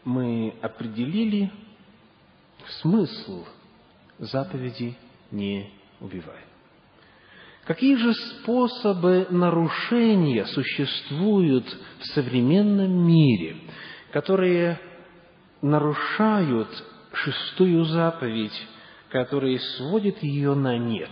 мы 0.05 0.55
определили 0.61 1.51
смысл 2.79 3.45
заповеди 4.21 4.95
«не 5.31 5.71
убивай». 5.99 6.39
Какие 7.65 7.95
же 7.95 8.13
способы 8.13 9.27
нарушения 9.29 10.45
существуют 10.45 11.65
в 11.99 12.05
современном 12.07 12.91
мире, 13.07 13.57
которые 14.11 14.79
нарушают 15.61 16.69
шестую 17.13 17.85
заповедь, 17.85 18.67
которые 19.09 19.59
сводят 19.59 20.23
ее 20.23 20.55
на 20.55 20.77
нет? 20.77 21.11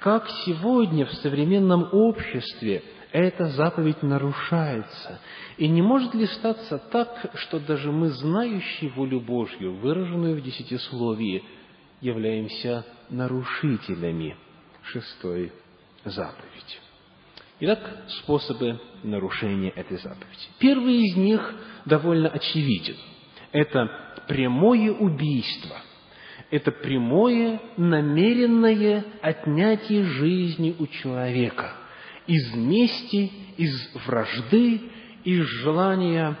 Как 0.00 0.28
сегодня 0.44 1.06
в 1.06 1.12
современном 1.14 1.88
обществе 1.92 2.82
эта 3.10 3.46
заповедь 3.46 4.02
нарушается? 4.02 5.18
И 5.56 5.66
не 5.66 5.80
может 5.80 6.14
ли 6.14 6.26
статься 6.26 6.78
так, 6.78 7.32
что 7.34 7.58
даже 7.58 7.90
мы, 7.90 8.10
знающие 8.10 8.90
волю 8.90 9.20
Божью, 9.20 9.74
выраженную 9.76 10.36
в 10.36 10.42
десятисловии, 10.42 11.42
являемся 12.00 12.84
нарушителями 13.10 14.36
шестой 14.82 15.52
заповеди? 16.04 16.78
Итак, 17.60 18.04
способы 18.22 18.80
нарушения 19.02 19.70
этой 19.70 19.98
заповеди. 19.98 20.48
Первый 20.58 20.96
из 20.96 21.16
них 21.16 21.54
довольно 21.84 22.28
очевиден. 22.28 22.96
Это 23.50 23.90
прямое 24.28 24.92
убийство. 24.92 25.76
Это 26.50 26.70
прямое 26.70 27.60
намеренное 27.76 29.04
отнятие 29.20 30.04
жизни 30.04 30.74
у 30.78 30.86
человека 30.86 31.72
из 32.26 32.54
мести, 32.54 33.32
из 33.56 34.06
вражды, 34.06 34.82
из 35.24 35.44
желания 35.44 36.38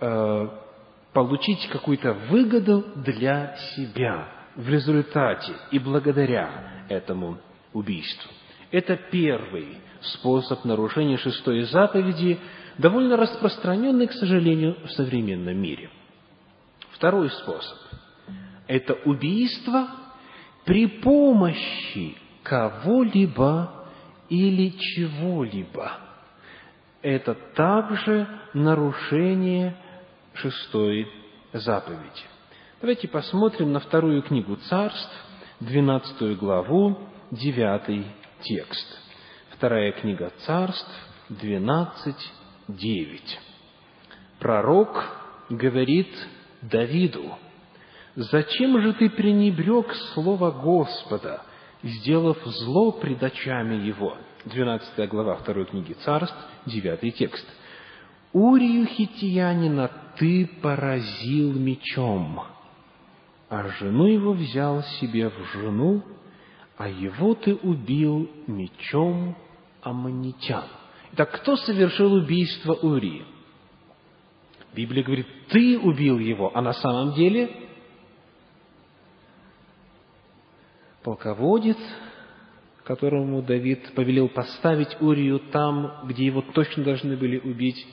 э, 0.00 0.48
получить 1.12 1.68
какую-то 1.68 2.14
выгоду 2.30 2.84
для 2.96 3.56
себя 3.76 4.28
в 4.56 4.68
результате 4.68 5.52
и 5.70 5.78
благодаря 5.78 6.84
этому 6.88 7.38
убийству. 7.72 8.30
Это 8.70 8.96
первый 8.96 9.78
способ 10.00 10.64
нарушения 10.64 11.16
шестой 11.16 11.62
заповеди, 11.62 12.38
довольно 12.78 13.16
распространенный, 13.16 14.06
к 14.06 14.12
сожалению, 14.12 14.76
в 14.86 14.90
современном 14.90 15.56
мире. 15.56 15.90
Второй 16.92 17.30
способ– 17.30 17.78
это 18.66 18.94
убийство 19.04 19.88
при 20.64 20.86
помощи 20.86 22.16
кого-либо 22.42 23.86
или 24.28 24.70
чего-либо. 24.70 25.98
Это 27.02 27.34
также 27.54 28.26
нарушение 28.54 29.76
шестой 30.34 31.06
заповеди. 31.52 32.33
Давайте 32.84 33.08
посмотрим 33.08 33.72
на 33.72 33.80
вторую 33.80 34.20
книгу 34.20 34.56
царств, 34.56 35.10
12 35.60 36.36
главу, 36.36 36.98
9 37.30 38.06
текст. 38.42 38.98
Вторая 39.56 39.90
книга 39.92 40.30
царств, 40.44 40.90
12, 41.30 42.14
9. 42.68 43.40
Пророк 44.38 45.02
говорит 45.48 46.10
Давиду, 46.60 47.32
«Зачем 48.16 48.78
же 48.82 48.92
ты 48.92 49.08
пренебрег 49.08 49.90
слово 50.12 50.50
Господа, 50.50 51.42
сделав 51.82 52.36
зло 52.44 52.92
пред 52.92 53.22
очами 53.22 53.76
его?» 53.76 54.18
12 54.44 55.08
глава 55.08 55.36
второй 55.36 55.64
книги 55.64 55.94
царств, 56.04 56.36
9 56.66 57.16
текст. 57.16 57.46
«Урию 58.34 58.84
хитиянина 58.84 59.90
ты 60.18 60.46
поразил 60.60 61.54
мечом, 61.54 62.42
а 63.54 63.68
жену 63.68 64.06
его 64.06 64.32
взял 64.32 64.82
себе 64.98 65.28
в 65.28 65.38
жену, 65.52 66.02
а 66.76 66.88
его 66.88 67.36
ты 67.36 67.54
убил 67.54 68.28
мечом 68.48 69.36
аммонитян». 69.80 70.64
Итак, 71.12 71.30
кто 71.40 71.56
совершил 71.56 72.14
убийство 72.14 72.74
Урии? 72.74 73.24
Библия 74.74 75.04
говорит, 75.04 75.28
ты 75.50 75.78
убил 75.78 76.18
его, 76.18 76.50
а 76.52 76.60
на 76.60 76.72
самом 76.72 77.14
деле 77.14 77.48
полководец, 81.04 81.78
которому 82.82 83.40
Давид 83.40 83.94
повелел 83.94 84.28
поставить 84.28 85.00
Урию 85.00 85.38
там, 85.38 86.00
где 86.08 86.26
его 86.26 86.42
точно 86.42 86.82
должны 86.82 87.16
были 87.16 87.38
убить, 87.38 87.86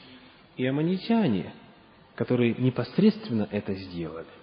и 0.58 0.66
аммонитяне, 0.66 1.54
которые 2.16 2.56
непосредственно 2.56 3.48
это 3.52 3.76
сделали. 3.76 4.41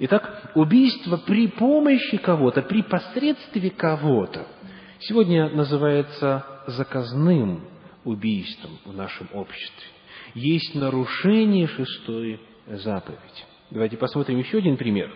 Итак, 0.00 0.50
убийство 0.54 1.18
при 1.18 1.46
помощи 1.46 2.16
кого-то, 2.16 2.62
при 2.62 2.82
посредстве 2.82 3.70
кого-то, 3.70 4.46
сегодня 5.00 5.48
называется 5.50 6.44
заказным 6.66 7.64
убийством 8.04 8.78
в 8.84 8.94
нашем 8.94 9.28
обществе 9.32 9.86
есть 10.34 10.74
нарушение 10.74 11.66
шестой 11.66 12.40
заповеди. 12.66 13.20
Давайте 13.70 13.96
посмотрим 13.96 14.38
еще 14.38 14.58
один 14.58 14.76
пример. 14.76 15.12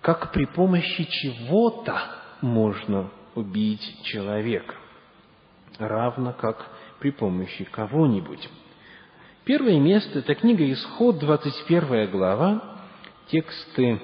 Как 0.00 0.32
при 0.32 0.44
помощи 0.46 1.04
чего-то 1.04 2.00
можно 2.40 3.10
убить 3.34 4.02
человека, 4.04 4.74
равно 5.78 6.32
как 6.32 6.66
при 7.00 7.10
помощи 7.10 7.64
кого-нибудь. 7.64 8.48
Первое 9.44 9.78
место– 9.78 10.18
это 10.20 10.34
книга 10.34 10.70
Исход, 10.72 11.18
21 11.18 12.10
глава, 12.10 12.75
тексты 13.30 14.00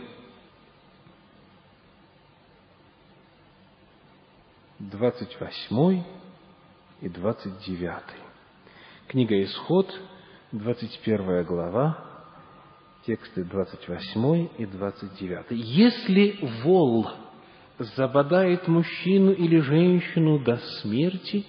28 4.81 6.03
и 7.03 7.09
29. 7.09 8.03
Книга 9.07 9.43
Исход, 9.45 9.89
21 10.51 11.45
глава, 11.45 11.99
тексты 13.07 13.45
28 13.45 14.49
и 14.59 14.67
29. 14.67 15.47
«Если 15.51 16.39
вол 16.65 17.09
забодает 17.79 18.67
мужчину 18.67 19.31
или 19.33 19.61
женщину 19.61 20.41
до 20.41 20.57
смерти, 20.81 21.47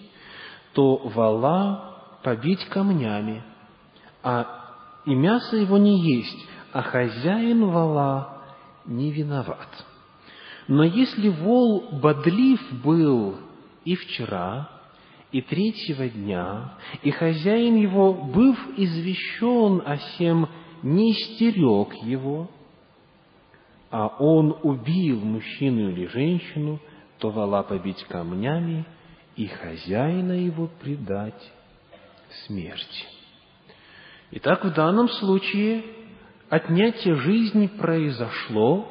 то 0.73 0.97
вола 0.97 2.19
побить 2.23 2.63
камнями, 2.65 3.43
а 4.21 5.01
и 5.05 5.13
мясо 5.15 5.57
его 5.57 5.77
не 5.77 5.99
есть, 6.17 6.47
а 6.73 6.81
хозяин 6.81 7.65
вола 7.67 8.41
не 8.85 9.11
виноват. 9.11 9.69
Но 10.67 10.83
если 10.83 11.29
вол 11.29 11.89
бодлив 11.91 12.59
был 12.83 13.37
и 13.85 13.95
вчера, 13.95 14.69
и 15.31 15.41
третьего 15.41 16.09
дня, 16.09 16.73
и 17.03 17.11
хозяин 17.11 17.75
его, 17.75 18.13
быв 18.13 18.57
извещен 18.75 19.83
о 19.85 19.97
сем, 20.17 20.49
не 20.81 21.13
стерег 21.13 21.93
его, 22.03 22.49
а 23.91 24.07
он 24.07 24.57
убил 24.63 25.19
мужчину 25.21 25.91
или 25.91 26.07
женщину, 26.07 26.79
то 27.19 27.29
вала 27.29 27.61
побить 27.61 28.03
камнями 28.05 28.85
и 29.35 29.45
хозяина 29.45 30.33
его 30.33 30.69
предать 30.81 31.51
смерти. 32.45 33.05
Итак, 34.31 34.65
в 34.65 34.73
данном 34.73 35.09
случае 35.09 35.83
отнятие 36.53 37.15
жизни 37.15 37.65
произошло 37.65 38.87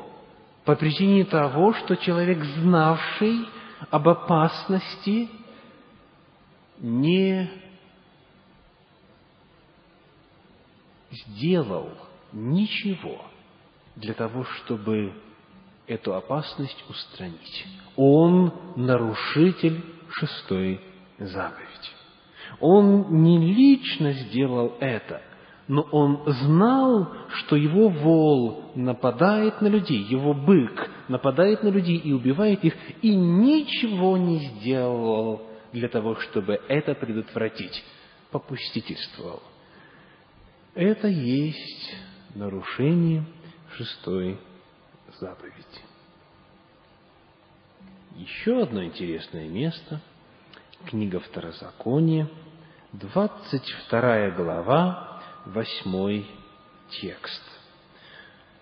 по 0.65 0.75
причине 0.75 1.25
того, 1.25 1.73
что 1.75 1.95
человек, 1.95 2.43
знавший 2.43 3.47
об 3.89 4.09
опасности 4.09 5.29
не 6.79 7.49
сделал 11.13 11.91
ничего 12.33 13.25
для 13.95 14.15
того, 14.15 14.43
чтобы 14.45 15.13
эту 15.87 16.17
опасность 16.17 16.85
устранить. 16.89 17.67
Он 17.95 18.53
нарушитель 18.75 19.85
шестой 20.11 20.81
заповеди. 21.17 21.71
Он 22.59 23.23
не 23.23 23.39
лично 23.55 24.13
сделал 24.13 24.77
это, 24.81 25.23
но 25.73 25.89
он 25.91 26.23
знал, 26.27 27.09
что 27.31 27.57
его 27.57 27.89
вол 27.89 28.73
нападает 28.75 29.63
на 29.63 29.69
людей, 29.69 30.03
его 30.03 30.35
бык 30.35 30.91
нападает 31.09 31.63
на 31.63 31.69
людей 31.69 31.97
и 31.97 32.13
убивает 32.13 32.63
их, 32.63 32.75
и 33.01 33.15
ничего 33.17 34.19
не 34.19 34.37
сделал 34.41 35.41
для 35.73 35.89
того, 35.89 36.17
чтобы 36.17 36.61
это 36.69 36.95
предотвратить, 36.95 37.83
попустительствовал. 38.31 39.43
Это 40.75 41.09
есть 41.09 41.95
нарушение 42.35 43.25
шестой 43.75 44.39
заповеди. 45.21 45.57
Еще 48.17 48.63
одно 48.63 48.85
интересное 48.85 49.49
место. 49.49 50.03
Книга 50.85 51.19
Второзакония, 51.19 52.29
22 52.93 54.31
глава, 54.33 55.12
8 55.47 56.25
текст. 57.01 57.43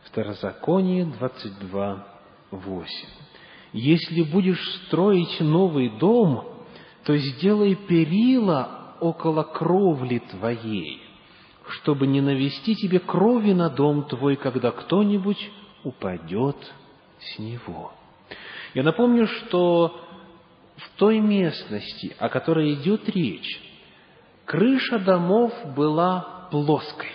Второзаконие 0.04 1.04
22, 1.04 2.06
8. 2.50 2.88
если 3.72 4.22
будешь 4.22 4.62
строить 4.86 5.40
новый 5.40 5.90
дом, 5.98 6.48
то 7.04 7.16
сделай 7.16 7.74
перила 7.74 8.96
около 9.00 9.42
кровли 9.42 10.18
твоей, 10.30 11.02
чтобы 11.68 12.06
не 12.06 12.20
навести 12.20 12.74
тебе 12.74 12.98
крови 12.98 13.52
на 13.52 13.68
дом 13.68 14.04
твой, 14.04 14.36
когда 14.36 14.70
кто-нибудь 14.70 15.50
упадет 15.84 16.56
с 17.20 17.38
него. 17.38 17.92
Я 18.72 18.82
напомню, 18.82 19.26
что 19.26 20.00
в 20.76 20.98
той 20.98 21.20
местности, 21.20 22.16
о 22.18 22.30
которой 22.30 22.72
идет 22.74 23.08
речь, 23.10 23.60
крыша 24.46 24.98
домов 24.98 25.52
была 25.76 26.39
плоской. 26.50 27.10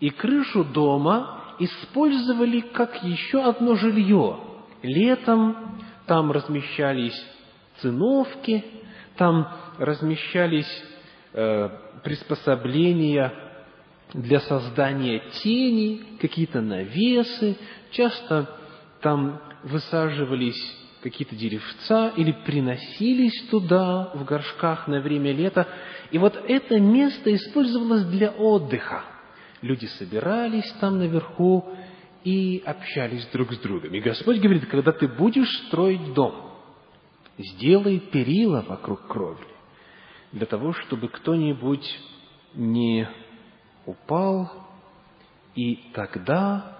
И 0.00 0.10
крышу 0.10 0.64
дома 0.64 1.54
использовали 1.58 2.60
как 2.60 3.02
еще 3.04 3.42
одно 3.42 3.74
жилье. 3.76 4.38
Летом 4.82 5.80
там 6.06 6.30
размещались 6.32 7.18
циновки, 7.80 8.64
там 9.16 9.48
размещались 9.78 10.84
э, 11.32 11.70
приспособления 12.02 13.32
для 14.12 14.40
создания 14.40 15.20
тени, 15.42 16.18
какие-то 16.20 16.60
навесы, 16.60 17.56
часто 17.90 18.48
там 19.00 19.40
высаживались 19.62 20.83
какие-то 21.04 21.36
деревца 21.36 22.08
или 22.16 22.32
приносились 22.32 23.46
туда 23.50 24.10
в 24.14 24.24
горшках 24.24 24.88
на 24.88 25.00
время 25.00 25.32
лета. 25.32 25.68
И 26.10 26.16
вот 26.16 26.34
это 26.48 26.80
место 26.80 27.34
использовалось 27.34 28.06
для 28.06 28.30
отдыха. 28.30 29.04
Люди 29.60 29.84
собирались 29.98 30.70
там 30.80 30.98
наверху 30.98 31.76
и 32.24 32.62
общались 32.64 33.26
друг 33.26 33.52
с 33.52 33.58
другом. 33.58 33.92
И 33.92 34.00
Господь 34.00 34.38
говорит, 34.38 34.64
когда 34.66 34.92
ты 34.92 35.06
будешь 35.06 35.50
строить 35.66 36.14
дом, 36.14 36.54
сделай 37.36 37.98
перила 37.98 38.62
вокруг 38.62 39.06
кровли, 39.06 39.44
для 40.32 40.46
того, 40.46 40.72
чтобы 40.72 41.08
кто-нибудь 41.08 41.86
не 42.54 43.06
упал, 43.84 44.50
и 45.54 45.84
тогда 45.92 46.78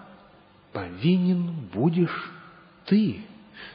повинен 0.73 1.69
будешь 1.75 2.33
ты. 2.87 3.23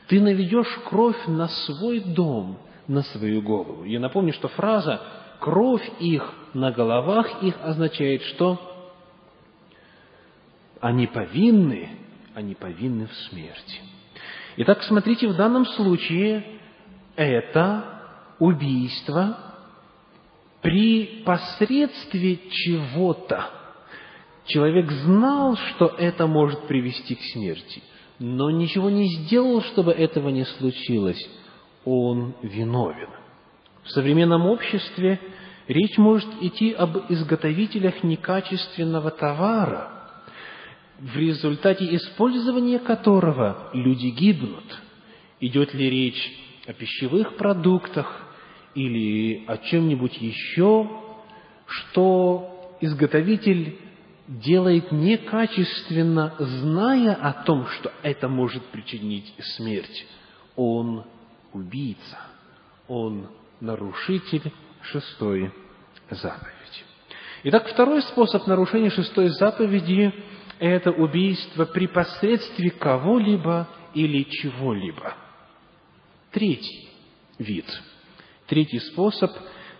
Ты 0.07 0.19
наведешь 0.21 0.79
кровь 0.89 1.27
на 1.27 1.47
свой 1.47 1.99
дом, 1.99 2.59
на 2.87 3.03
свою 3.03 3.41
голову. 3.41 3.83
Я 3.83 3.99
напомню, 3.99 4.33
что 4.33 4.47
фраза 4.47 5.01
«кровь 5.39 5.87
их 5.99 6.33
на 6.53 6.71
головах 6.71 7.43
их» 7.43 7.55
означает, 7.61 8.23
что 8.23 8.59
они 10.81 11.07
повинны, 11.07 11.89
они 12.33 12.55
повинны 12.55 13.07
в 13.07 13.13
смерти. 13.29 13.81
Итак, 14.57 14.83
смотрите, 14.83 15.27
в 15.27 15.35
данном 15.35 15.65
случае 15.65 16.43
это 17.15 17.83
убийство 18.39 19.37
при 20.61 21.23
посредстве 21.25 22.39
чего-то. 22.49 23.49
Человек 24.45 24.91
знал, 24.91 25.55
что 25.55 25.87
это 25.97 26.25
может 26.25 26.67
привести 26.67 27.15
к 27.15 27.21
смерти– 27.33 27.83
но 28.19 28.51
ничего 28.51 28.89
не 28.89 29.07
сделал, 29.07 29.61
чтобы 29.61 29.93
этого 29.93 30.29
не 30.29 30.45
случилось, 30.45 31.29
он 31.85 32.33
виновен. 32.43 33.09
В 33.83 33.91
современном 33.91 34.45
обществе 34.45 35.19
речь 35.67 35.97
может 35.97 36.27
идти 36.41 36.73
об 36.73 36.97
изготовителях 37.09 38.03
некачественного 38.03 39.11
товара, 39.11 39.91
в 40.99 41.15
результате 41.15 41.95
использования 41.95 42.79
которого 42.79 43.69
люди 43.73 44.07
гибнут. 44.07 44.81
Идет 45.39 45.73
ли 45.73 45.89
речь 45.89 46.31
о 46.67 46.73
пищевых 46.73 47.37
продуктах 47.37 48.27
или 48.75 49.45
о 49.47 49.57
чем-нибудь 49.57 50.21
еще, 50.21 50.89
что 51.65 52.77
изготовитель 52.81 53.79
делает 54.29 54.91
некачественно, 54.91 56.35
зная 56.37 57.15
о 57.15 57.33
том, 57.43 57.65
что 57.67 57.91
это 58.03 58.29
может 58.29 58.63
причинить 58.65 59.33
смерть. 59.55 60.05
Он 60.55 61.03
убийца, 61.51 62.19
он 62.87 63.27
нарушитель 63.59 64.53
шестой 64.81 65.51
заповеди. 66.11 66.53
Итак, 67.43 67.67
второй 67.69 68.03
способ 68.03 68.45
нарушения 68.45 68.91
шестой 68.91 69.29
заповеди– 69.29 70.13
это 70.59 70.91
убийство 70.91 71.65
при 71.65 71.87
посредстве 71.87 72.69
кого-либо 72.69 73.67
или 73.95 74.23
чего-либо. 74.23 75.15
Третий 76.31 76.89
вид, 77.39 77.65
третий 78.45 78.79
способ 78.79 79.31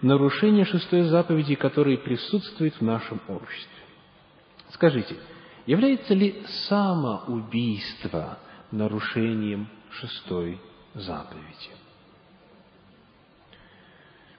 нарушения 0.02 0.66
шестой 0.66 1.04
заповеди, 1.04 1.54
который 1.54 2.00
присутствует 2.00 2.74
в 2.76 2.82
нашем 2.82 3.22
обществе. 3.28 3.79
Скажите, 4.70 5.18
является 5.66 6.14
ли 6.14 6.44
самоубийство 6.68 8.40
нарушением 8.72 9.70
шестой 9.92 10.62
заповеди? 10.94 11.72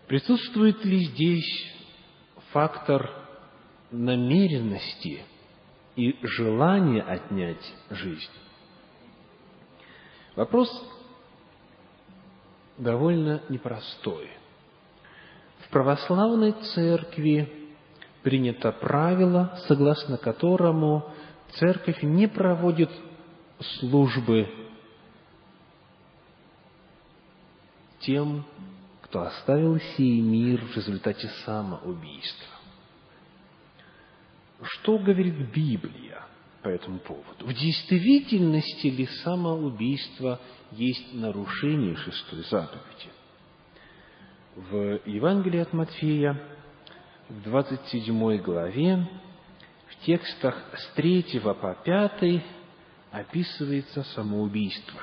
Присутствует 0.07 0.85
ли 0.85 1.05
здесь 1.05 1.67
фактор 2.53 3.11
намеренности 3.91 5.25
и 5.97 6.19
желания 6.23 7.03
отнять 7.03 7.75
жизнь? 7.91 8.31
Вопрос 10.37 10.69
довольно 12.79 13.43
непростой. 13.49 14.31
В 15.61 15.69
православной 15.69 16.53
церкви 16.75 17.60
принято 18.23 18.73
правило, 18.73 19.59
согласно 19.67 20.17
которому 20.19 21.11
церковь 21.55 22.03
не 22.03 22.29
проводит 22.29 22.91
службы 23.79 24.49
тем, 28.01 28.45
кто 29.03 29.23
оставил 29.23 29.79
сей 29.97 30.21
мир 30.21 30.65
в 30.65 30.77
результате 30.77 31.29
самоубийства. 31.45 32.47
Что 34.63 34.99
говорит 34.99 35.53
Библия 35.53 36.23
по 36.63 36.69
этому 36.69 36.99
поводу? 36.99 37.47
В 37.47 37.53
действительности 37.53 38.89
ли 38.89 39.07
самоубийство 39.25 40.39
есть 40.73 41.15
нарушение 41.15 41.97
шестой 41.97 42.45
заповеди? 42.45 43.11
В 44.57 45.01
Евангелии 45.07 45.61
от 45.61 45.73
Матфея 45.73 46.41
в 47.31 47.43
27 47.45 48.39
главе, 48.39 49.07
в 49.87 50.05
текстах 50.05 50.57
с 50.75 50.95
3 50.95 51.41
по 51.41 51.77
5 51.85 52.43
описывается 53.13 54.03
самоубийство. 54.15 55.01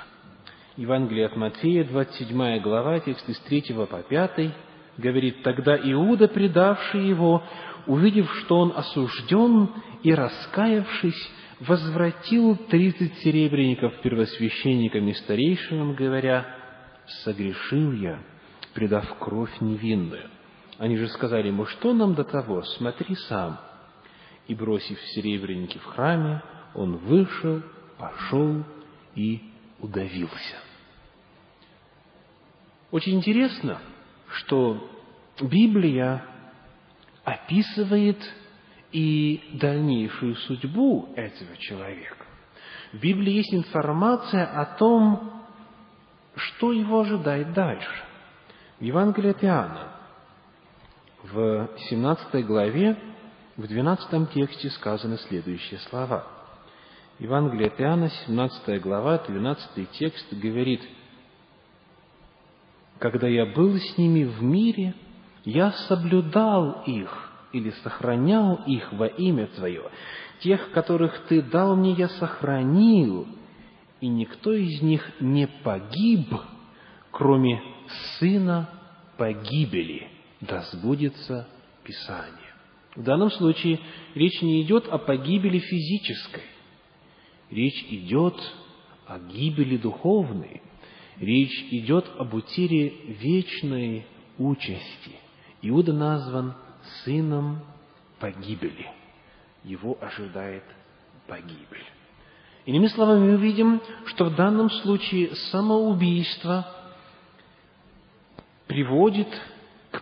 Евангелие 0.75 1.27
от 1.27 1.35
Матфея, 1.37 1.85
27 1.85 2.59
глава, 2.59 2.99
тексты 2.99 3.33
с 3.33 3.39
3 3.39 3.73
по 3.73 4.03
5, 4.03 4.51
говорит, 4.97 5.41
«Тогда 5.43 5.77
Иуда, 5.77 6.27
предавший 6.27 7.07
его, 7.07 7.43
увидев, 7.85 8.29
что 8.39 8.59
он 8.59 8.73
осужден, 8.75 9.69
и 10.03 10.13
раскаявшись, 10.13 11.31
возвратил 11.61 12.57
тридцать 12.69 13.17
серебряников 13.19 14.01
первосвященникам 14.01 15.07
и 15.07 15.13
старейшинам, 15.13 15.95
говоря, 15.95 16.45
«Согрешил 17.23 17.93
я, 17.93 18.19
предав 18.73 19.17
кровь 19.17 19.61
невинную». 19.61 20.36
Они 20.77 20.95
же 20.97 21.07
сказали 21.09 21.47
ему, 21.47 21.65
что 21.65 21.93
нам 21.93 22.13
до 22.13 22.23
того, 22.23 22.61
смотри 22.63 23.15
сам. 23.15 23.59
И, 24.47 24.55
бросив 24.55 24.99
серебряники 25.15 25.77
в 25.77 25.85
храме, 25.85 26.41
он 26.75 26.97
вышел, 26.97 27.61
пошел 27.97 28.63
и 29.15 29.41
удавился. 29.79 30.57
Очень 32.91 33.15
интересно, 33.15 33.79
что 34.29 34.89
Библия 35.41 36.23
описывает 37.23 38.17
и 38.91 39.49
дальнейшую 39.53 40.35
судьбу 40.35 41.09
этого 41.15 41.57
человека. 41.57 42.25
В 42.93 42.99
Библии 42.99 43.33
есть 43.33 43.53
информация 43.53 44.45
о 44.45 44.77
том, 44.77 45.43
что 46.35 46.71
его 46.71 47.01
ожидает 47.01 47.51
дальше. 47.53 48.03
В 48.79 48.83
Евангелии 48.83 49.31
от 49.31 49.43
Иоанна, 49.43 49.96
в 51.23 51.69
17 51.89 52.45
главе, 52.45 52.97
в 53.55 53.67
12 53.67 54.31
тексте 54.31 54.69
сказаны 54.69 55.17
следующие 55.17 55.79
слова. 55.89 56.27
Евангелие 57.19 57.67
от 57.67 57.81
Иоанна, 57.81 58.09
17 58.27 58.81
глава, 58.81 59.17
12 59.17 59.89
текст 59.91 60.33
говорит, 60.33 60.81
«Когда 62.99 63.27
я 63.27 63.45
был 63.47 63.75
с 63.75 63.97
ними 63.97 64.23
в 64.23 64.43
мире, 64.43 64.93
я 65.43 65.71
соблюдал 65.87 66.83
их 66.85 67.31
или 67.53 67.71
сохранял 67.83 68.61
их 68.67 68.91
во 68.93 69.07
имя 69.07 69.47
Твое. 69.47 69.83
Тех, 70.41 70.71
которых 70.71 71.25
Ты 71.27 71.41
дал 71.41 71.75
мне, 71.75 71.93
я 71.93 72.09
сохранил, 72.09 73.27
и 73.99 74.07
никто 74.07 74.53
из 74.53 74.81
них 74.83 75.09
не 75.19 75.47
погиб, 75.47 76.31
кроме 77.11 77.63
сына 78.19 78.69
погибели, 79.17 80.16
да 80.41 80.61
сбудется 80.71 81.47
Писание. 81.83 82.53
В 82.95 83.03
данном 83.03 83.31
случае 83.31 83.79
речь 84.15 84.41
не 84.41 84.61
идет 84.63 84.87
о 84.87 84.97
погибели 84.97 85.59
физической, 85.59 86.43
речь 87.49 87.85
идет 87.89 88.35
о 89.05 89.19
гибели 89.19 89.77
духовной, 89.77 90.61
речь 91.17 91.67
идет 91.71 92.05
об 92.17 92.33
утере 92.33 92.89
вечной 92.89 94.05
участи. 94.37 95.11
Иуда 95.61 95.93
назван 95.93 96.55
сыном 97.03 97.63
погибели. 98.19 98.87
Его 99.63 99.97
ожидает 100.01 100.63
погибель. 101.27 101.85
Иными 102.65 102.87
словами, 102.87 103.31
мы 103.31 103.37
видим, 103.37 103.81
что 104.07 104.25
в 104.25 104.35
данном 104.35 104.69
случае 104.69 105.35
самоубийство 105.51 106.67
приводит 108.67 109.29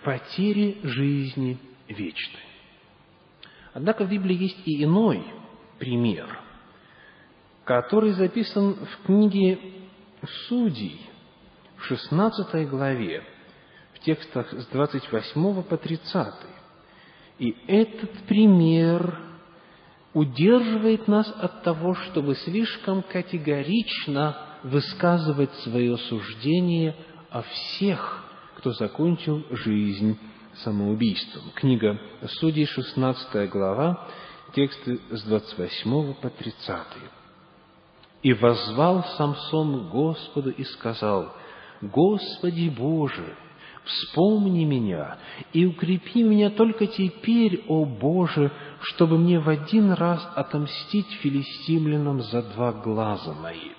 к 0.06 0.08
потере 0.08 0.78
жизни 0.84 1.58
вечной. 1.88 2.44
Однако 3.74 4.06
в 4.06 4.10
Библии 4.10 4.38
есть 4.38 4.62
и 4.68 4.84
иной 4.84 5.26
пример, 5.80 6.40
который 7.64 8.12
записан 8.12 8.76
в 8.76 9.06
книге 9.08 9.58
Судей, 10.48 11.02
в 11.78 11.86
16 11.86 12.70
главе, 12.70 13.24
в 13.96 14.00
текстах 14.02 14.54
с 14.54 14.68
28 14.68 15.64
по 15.64 15.76
30. 15.76 16.34
И 17.40 17.56
этот 17.66 18.12
пример 18.28 19.20
удерживает 20.14 21.08
нас 21.08 21.28
от 21.42 21.64
того, 21.64 21.96
чтобы 21.96 22.36
слишком 22.36 23.02
категорично 23.02 24.38
высказывать 24.62 25.54
свое 25.64 25.98
суждение 25.98 26.96
о 27.32 27.42
всех, 27.42 28.25
кто 28.66 28.74
закончил 28.74 29.46
жизнь 29.52 30.18
самоубийством. 30.64 31.52
Книга 31.54 32.02
Судей, 32.40 32.66
16 32.66 33.48
глава, 33.52 34.08
тексты 34.56 35.00
с 35.12 35.22
28 35.22 36.14
по 36.16 36.32
30. 36.32 36.78
«И 38.24 38.34
возвал 38.34 39.04
Самсон 39.18 39.90
Господу 39.90 40.50
и 40.50 40.64
сказал, 40.64 41.32
«Господи 41.80 42.74
Боже, 42.76 43.36
вспомни 43.84 44.64
меня 44.64 45.20
и 45.54 45.68
укрепи 45.68 46.24
меня 46.24 46.50
только 46.50 46.88
теперь, 46.88 47.66
о 47.68 47.86
Боже, 47.86 48.52
чтобы 48.82 49.20
мне 49.20 49.40
в 49.40 49.48
один 49.48 49.92
раз 49.92 50.28
отомстить 50.34 51.12
филистимлянам 51.22 52.24
за 52.24 52.42
два 52.42 52.72
глаза 52.72 53.32
мои». 53.34 53.74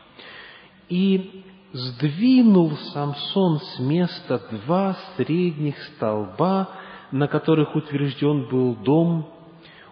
И 0.89 1.43
сдвинул 1.73 2.73
Самсон 2.93 3.61
с 3.61 3.79
места 3.79 4.41
два 4.51 4.97
средних 5.17 5.77
столба, 5.95 6.71
на 7.13 7.29
которых 7.29 7.75
утвержден 7.75 8.49
был 8.49 8.75
дом, 8.77 9.29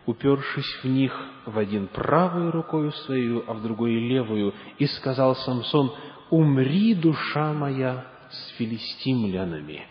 упершись 0.06 0.80
в 0.82 0.88
них 0.88 1.12
в 1.46 1.58
один 1.58 1.88
правой 1.88 2.50
рукою 2.50 2.92
свою, 2.92 3.44
а 3.46 3.54
в 3.54 3.62
другой 3.62 3.94
левую, 3.94 4.54
и 4.78 4.87
сказал 4.87 5.37
Самсон, 5.37 5.92
«Умри, 6.30 6.94
душа 6.94 7.52
моя, 7.52 8.06
с 8.30 8.56
филистимлянами!» 8.56 9.87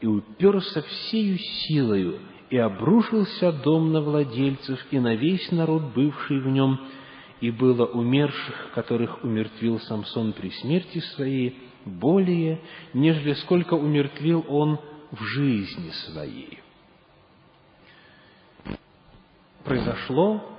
И 0.00 0.06
уперся 0.06 0.82
всею 0.82 1.38
силою, 1.38 2.18
и 2.50 2.56
обрушился 2.58 3.52
дом 3.52 3.92
на 3.92 4.00
владельцев 4.00 4.78
и 4.90 4.98
на 4.98 5.14
весь 5.14 5.50
народ, 5.52 5.94
бывший 5.94 6.40
в 6.40 6.48
нем, 6.48 6.80
и 7.42 7.50
было 7.50 7.86
умерших, 7.86 8.70
которых 8.72 9.24
умертвил 9.24 9.80
Самсон 9.80 10.32
при 10.32 10.50
смерти 10.50 11.00
своей, 11.00 11.60
более, 11.84 12.60
нежели 12.94 13.32
сколько 13.34 13.74
умертвил 13.74 14.46
он 14.48 14.78
в 15.10 15.20
жизни 15.24 15.90
своей. 16.06 16.60
Произошло 19.64 20.56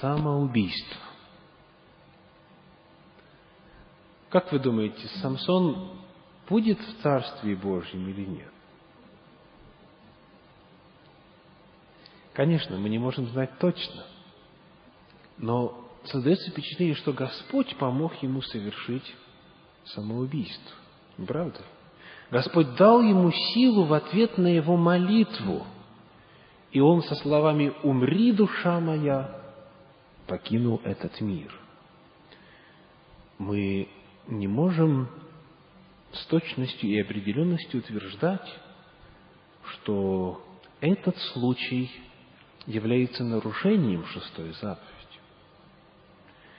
самоубийство. 0.00 1.02
Как 4.28 4.52
вы 4.52 4.60
думаете, 4.60 5.08
Самсон 5.20 5.90
будет 6.48 6.78
в 6.78 7.02
Царстве 7.02 7.56
Божьем 7.56 8.08
или 8.08 8.24
нет? 8.24 8.52
Конечно, 12.32 12.78
мы 12.78 12.88
не 12.88 12.98
можем 12.98 13.26
знать 13.26 13.58
точно, 13.58 14.04
но 15.36 15.81
создается 16.04 16.50
впечатление, 16.50 16.94
что 16.96 17.12
Господь 17.12 17.74
помог 17.76 18.14
ему 18.22 18.42
совершить 18.42 19.14
самоубийство. 19.84 20.76
Правда? 21.26 21.60
Господь 22.30 22.74
дал 22.76 23.02
ему 23.02 23.30
силу 23.30 23.84
в 23.84 23.92
ответ 23.92 24.38
на 24.38 24.48
его 24.48 24.76
молитву. 24.76 25.66
И 26.70 26.80
он 26.80 27.02
со 27.02 27.14
словами 27.16 27.72
«Умри, 27.82 28.32
душа 28.32 28.80
моя!» 28.80 29.42
покинул 30.26 30.80
этот 30.84 31.20
мир. 31.20 31.52
Мы 33.38 33.88
не 34.28 34.46
можем 34.46 35.08
с 36.12 36.24
точностью 36.26 36.88
и 36.88 37.00
определенностью 37.00 37.80
утверждать, 37.80 38.48
что 39.64 40.42
этот 40.80 41.18
случай 41.34 41.90
является 42.66 43.24
нарушением 43.24 44.06
шестой 44.06 44.52
заповеди. 44.60 44.91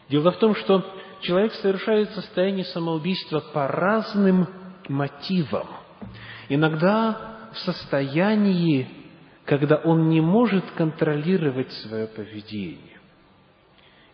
Дело 0.10 0.32
в 0.32 0.38
том, 0.38 0.56
что 0.56 0.84
человек 1.22 1.54
совершает 1.54 2.12
состояние 2.12 2.66
самоубийства 2.66 3.40
по 3.40 3.68
разным 3.68 4.48
мотивам. 4.88 5.68
Иногда 6.50 7.50
в 7.54 7.58
состоянии, 7.60 8.90
когда 9.46 9.78
он 9.78 10.10
не 10.10 10.22
может 10.22 10.66
контролировать 10.72 11.72
свое 11.72 12.08
поведение. 12.08 13.00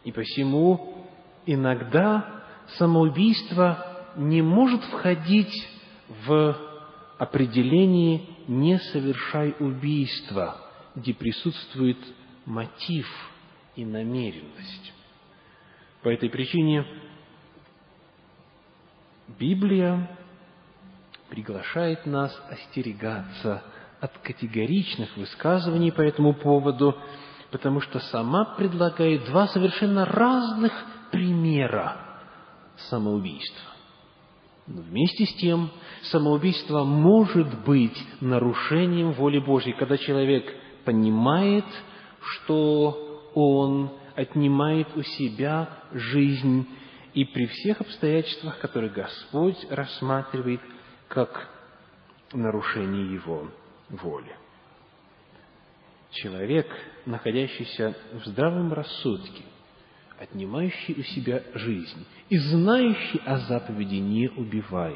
И 0.03 0.11
посему 0.11 1.07
иногда 1.45 2.43
самоубийство 2.77 3.85
не 4.15 4.41
может 4.41 4.83
входить 4.85 5.67
в 6.25 6.55
определение 7.17 8.21
«не 8.47 8.79
совершай 8.79 9.55
убийства», 9.59 10.57
где 10.95 11.13
присутствует 11.13 11.97
мотив 12.45 13.07
и 13.75 13.85
намеренность. 13.85 14.93
По 16.01 16.09
этой 16.09 16.29
причине 16.29 16.85
Библия 19.37 20.17
приглашает 21.29 22.05
нас 22.05 22.35
остерегаться 22.49 23.63
от 23.99 24.17
категоричных 24.19 25.15
высказываний 25.17 25.91
по 25.91 26.01
этому 26.01 26.33
поводу, 26.33 26.95
потому 27.51 27.81
что 27.81 27.99
сама 27.99 28.45
предлагает 28.55 29.25
два 29.25 29.47
совершенно 29.47 30.05
разных 30.05 30.71
примера 31.11 31.97
самоубийства. 32.89 33.69
Но 34.67 34.81
вместе 34.81 35.25
с 35.25 35.35
тем, 35.35 35.69
самоубийство 36.03 36.83
может 36.83 37.65
быть 37.65 37.97
нарушением 38.21 39.11
воли 39.13 39.39
Божьей, 39.39 39.73
когда 39.73 39.97
человек 39.97 40.45
понимает, 40.85 41.65
что 42.21 43.31
он 43.33 43.98
отнимает 44.19 44.87
у 44.97 45.01
себя 45.01 45.69
жизнь 45.93 46.67
и 47.13 47.23
при 47.23 47.47
всех 47.47 47.79
обстоятельствах, 47.79 48.59
которые 48.59 48.91
Господь 48.91 49.57
рассматривает 49.69 50.59
как 51.07 51.49
нарушение 52.33 53.13
Его 53.13 53.49
воли. 53.89 54.35
Человек, 56.11 56.67
находящийся 57.05 57.95
в 58.11 58.25
здравом 58.27 58.73
рассудке, 58.73 59.43
отнимающий 60.19 60.95
у 60.99 61.03
себя 61.03 61.41
жизнь 61.53 62.05
и 62.29 62.37
знающий 62.37 63.21
о 63.25 63.37
заповеди 63.37 63.95
«не 63.95 64.27
убивай», 64.27 64.95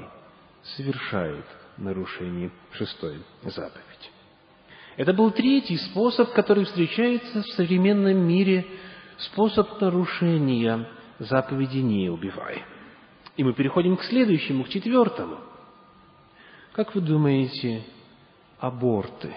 совершает 0.75 1.45
нарушение 1.77 2.51
шестой 2.73 3.23
заповеди. 3.43 3.83
Это 4.97 5.13
был 5.13 5.31
третий 5.31 5.77
способ, 5.77 6.33
который 6.33 6.65
встречается 6.65 7.41
в 7.41 7.47
современном 7.53 8.17
мире– 8.17 8.65
способ 9.25 9.79
нарушения 9.81 10.87
заповеди 11.19 11.77
«не 11.77 12.09
убивай». 12.09 12.63
И 13.35 13.43
мы 13.43 13.53
переходим 13.53 13.97
к 13.97 14.03
следующему, 14.03 14.63
к 14.63 14.69
четвертому. 14.69 15.37
Как 16.73 16.93
вы 16.93 17.01
думаете, 17.01 17.83
аборты 18.59 19.33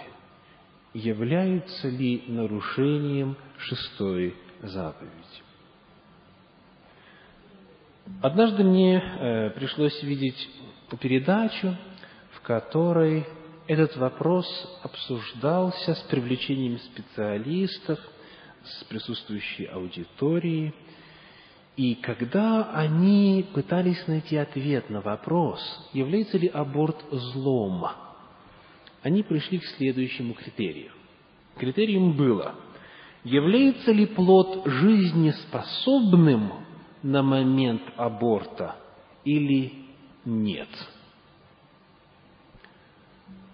являются 0.92 1.88
ли 1.88 2.24
нарушением 2.26 3.36
шестой 3.58 4.34
заповеди? 4.62 5.42
Однажды 8.22 8.64
мне 8.64 8.98
э, 8.98 9.50
пришлось 9.50 10.02
видеть 10.02 10.48
передачу, 11.00 11.76
в 12.32 12.40
которой 12.42 13.26
этот 13.66 13.96
вопрос 13.96 14.46
обсуждался 14.82 15.94
с 15.94 16.00
привлечением 16.02 16.78
специалистов– 16.78 17.98
с 18.66 18.84
присутствующей 18.84 19.66
аудиторией. 19.66 20.74
И 21.76 21.94
когда 21.96 22.70
они 22.72 23.46
пытались 23.54 24.06
найти 24.06 24.36
ответ 24.36 24.88
на 24.90 25.00
вопрос, 25.00 25.60
является 25.92 26.38
ли 26.38 26.48
аборт 26.48 27.04
злом, 27.10 27.86
они 29.02 29.22
пришли 29.22 29.58
к 29.58 29.64
следующему 29.76 30.34
критерию. 30.34 30.92
Критерием 31.58 32.16
было, 32.16 32.54
является 33.24 33.92
ли 33.92 34.06
плод 34.06 34.62
жизнеспособным 34.66 36.52
на 37.02 37.22
момент 37.22 37.82
аборта 37.96 38.76
или 39.24 39.72
нет. 40.24 40.68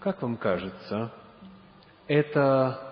Как 0.01 0.23
вам 0.23 0.37
кажется, 0.37 1.13
это 2.09 2.92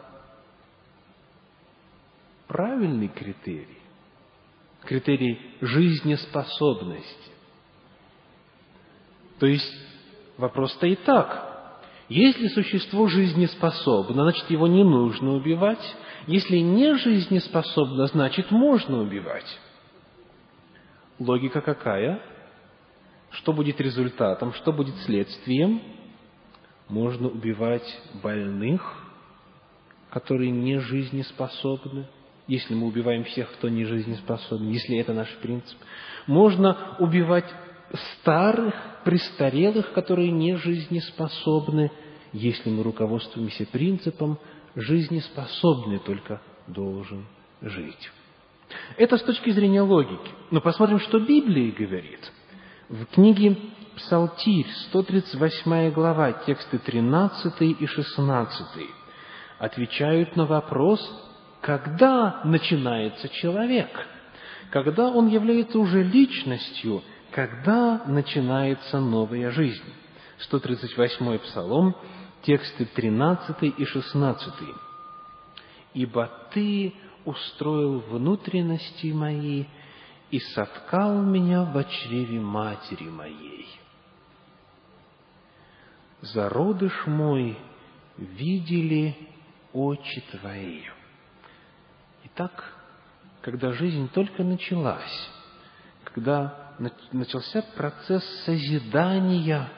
правильный 2.51 3.07
критерий? 3.07 3.79
Критерий 4.83 5.39
жизнеспособности. 5.61 7.31
То 9.39 9.47
есть 9.47 9.73
вопрос 10.37 10.73
стоит 10.73 11.05
так. 11.05 11.47
Если 12.09 12.49
существо 12.49 13.07
жизнеспособно, 13.07 14.25
значит 14.25 14.51
его 14.51 14.67
не 14.67 14.83
нужно 14.83 15.35
убивать. 15.35 15.97
Если 16.27 16.57
не 16.57 16.97
жизнеспособно, 16.97 18.07
значит 18.09 18.51
можно 18.51 19.01
убивать. 19.01 19.59
Логика 21.21 21.61
какая? 21.61 22.21
Что 23.31 23.53
будет 23.53 23.81
результатом, 23.81 24.55
что 24.55 24.73
будет 24.73 24.97
следствием? 25.05 25.81
Можно 26.89 27.29
убивать 27.29 28.01
больных, 28.25 28.83
которые 30.11 30.51
не 30.51 30.81
жизнеспособны, 30.81 32.09
если 32.51 32.75
мы 32.75 32.89
убиваем 32.89 33.23
всех, 33.23 33.53
кто 33.53 33.69
не 33.69 33.85
жизнеспособен, 33.85 34.71
если 34.71 34.99
это 34.99 35.15
наш 35.15 35.33
принцип. 35.37 35.79
Можно 36.27 36.97
убивать 36.99 37.47
старых, 38.21 38.75
престарелых, 39.05 39.93
которые 39.93 40.33
не 40.33 40.57
жизнеспособны, 40.57 41.93
если 42.33 42.71
мы 42.71 42.83
руководствуемся 42.83 43.67
принципом 43.67 44.39
«жизнеспособный 44.75 46.01
только 46.01 46.41
должен 46.67 47.25
жить». 47.63 48.11
Это 48.97 49.17
с 49.17 49.23
точки 49.23 49.51
зрения 49.51 49.83
логики. 49.83 50.31
Но 50.51 50.61
посмотрим, 50.61 50.99
что 50.99 51.21
Библия 51.21 51.71
говорит. 51.71 52.33
В 52.89 53.07
книге 53.07 53.57
Псалтирь, 53.97 54.67
138 54.89 55.91
глава, 55.93 56.33
тексты 56.33 56.79
13 56.79 57.63
и 57.81 57.87
16, 57.87 58.67
отвечают 59.59 60.35
на 60.35 60.47
вопрос, 60.47 61.01
когда 61.61 62.41
начинается 62.45 63.29
человек, 63.29 63.89
когда 64.71 65.09
он 65.09 65.29
является 65.29 65.79
уже 65.79 66.03
личностью, 66.03 67.03
когда 67.33 68.03
начинается 68.07 69.01
новая 69.01 69.51
жизнь. 69.51 69.85
138 70.39 71.39
Псалом, 71.39 71.95
тексты 72.43 72.87
13 72.87 73.75
и 73.77 73.85
16. 73.85 74.55
«Ибо 75.93 76.31
Ты 76.53 76.95
устроил 77.25 78.01
внутренности 78.01 79.09
мои 79.09 79.65
и 80.31 80.39
соткал 80.39 81.21
меня 81.23 81.65
в 81.65 81.85
чреве 81.85 82.41
матери 82.41 83.09
моей. 83.09 83.67
Зародыш 86.23 87.07
мой 87.07 87.59
видели 88.17 89.17
очи 89.73 90.23
Твои. 90.31 90.83
Итак, 92.41 92.73
когда 93.43 93.71
жизнь 93.73 94.09
только 94.15 94.43
началась, 94.43 95.29
когда 96.05 96.73
начался 97.13 97.61
процесс 97.77 98.25
созидания 98.47 99.69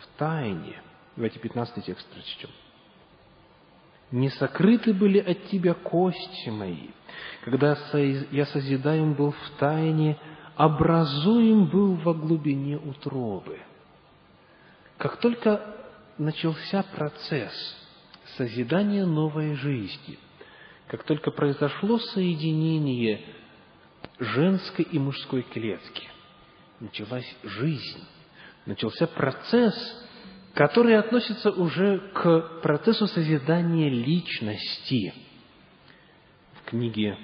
в 0.00 0.18
тайне, 0.18 0.80
давайте 1.14 1.38
15 1.38 1.84
текст 1.84 2.08
прочтем– 2.08 2.48
не 4.12 4.30
сокрыты 4.30 4.94
были 4.94 5.18
от 5.18 5.48
Тебя 5.48 5.74
кости 5.74 6.48
мои, 6.48 6.88
когда 7.44 7.76
я 8.30 8.46
созидаем 8.46 9.12
был 9.12 9.32
в 9.32 9.50
тайне, 9.58 10.16
образуем 10.54 11.66
был 11.66 11.96
во 11.96 12.14
глубине 12.14 12.78
утробы. 12.78 13.58
Как 14.96 15.18
только 15.18 15.60
начался 16.16 16.82
процесс 16.94 17.52
созидания 18.38 19.04
новой 19.04 19.54
жизни, 19.56 20.18
как 20.88 21.04
только 21.04 21.30
произошло 21.30 21.98
соединение 21.98 23.24
женской 24.18 24.84
и 24.84 24.98
мужской 24.98 25.42
клетки, 25.42 26.08
началась 26.80 27.36
жизнь, 27.42 28.04
начался 28.66 29.06
процесс 29.06 30.06
которые 30.56 30.98
относятся 30.98 31.50
уже 31.50 31.98
к 32.14 32.62
процессу 32.62 33.06
созидания 33.06 33.90
личности. 33.90 35.12
В 36.54 36.70
книге 36.70 37.18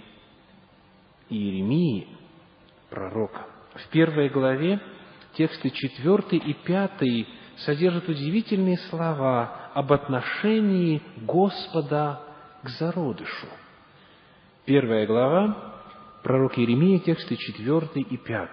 Иеремии, 1.30 2.08
пророка, 2.90 3.46
в 3.74 3.88
первой 3.88 4.28
главе 4.28 4.82
тексты 5.34 5.70
4 5.70 6.36
и 6.36 6.52
5 6.52 7.26
содержат 7.64 8.06
удивительные 8.06 8.76
слова 8.90 9.70
об 9.72 9.94
отношении 9.94 11.00
Господа 11.22 12.20
к 12.62 12.68
зародышу. 12.68 13.46
Первая 14.64 15.06
глава, 15.06 15.74
пророк 16.22 16.58
Иеремия, 16.58 17.00
тексты 17.00 17.36
4 17.36 18.02
и 18.02 18.16
5. 18.16 18.48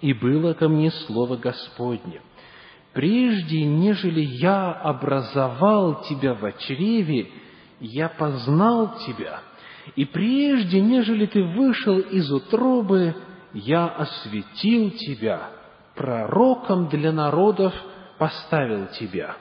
«И 0.00 0.12
было 0.12 0.54
ко 0.54 0.68
мне 0.68 0.90
слово 0.90 1.36
Господне, 1.36 2.20
прежде 2.92 3.64
нежели 3.64 4.20
я 4.20 4.72
образовал 4.72 6.02
тебя 6.02 6.34
в 6.34 6.52
чреве, 6.58 7.30
я 7.80 8.08
познал 8.08 8.98
тебя, 9.06 9.40
и 9.94 10.04
прежде 10.04 10.80
нежели 10.80 11.26
ты 11.26 11.42
вышел 11.42 11.98
из 11.98 12.30
утробы, 12.32 13.14
я 13.52 13.86
осветил 13.86 14.90
тебя, 14.90 15.50
пророком 15.94 16.88
для 16.88 17.12
народов 17.12 17.72
поставил 18.18 18.86
тебя». 18.88 19.36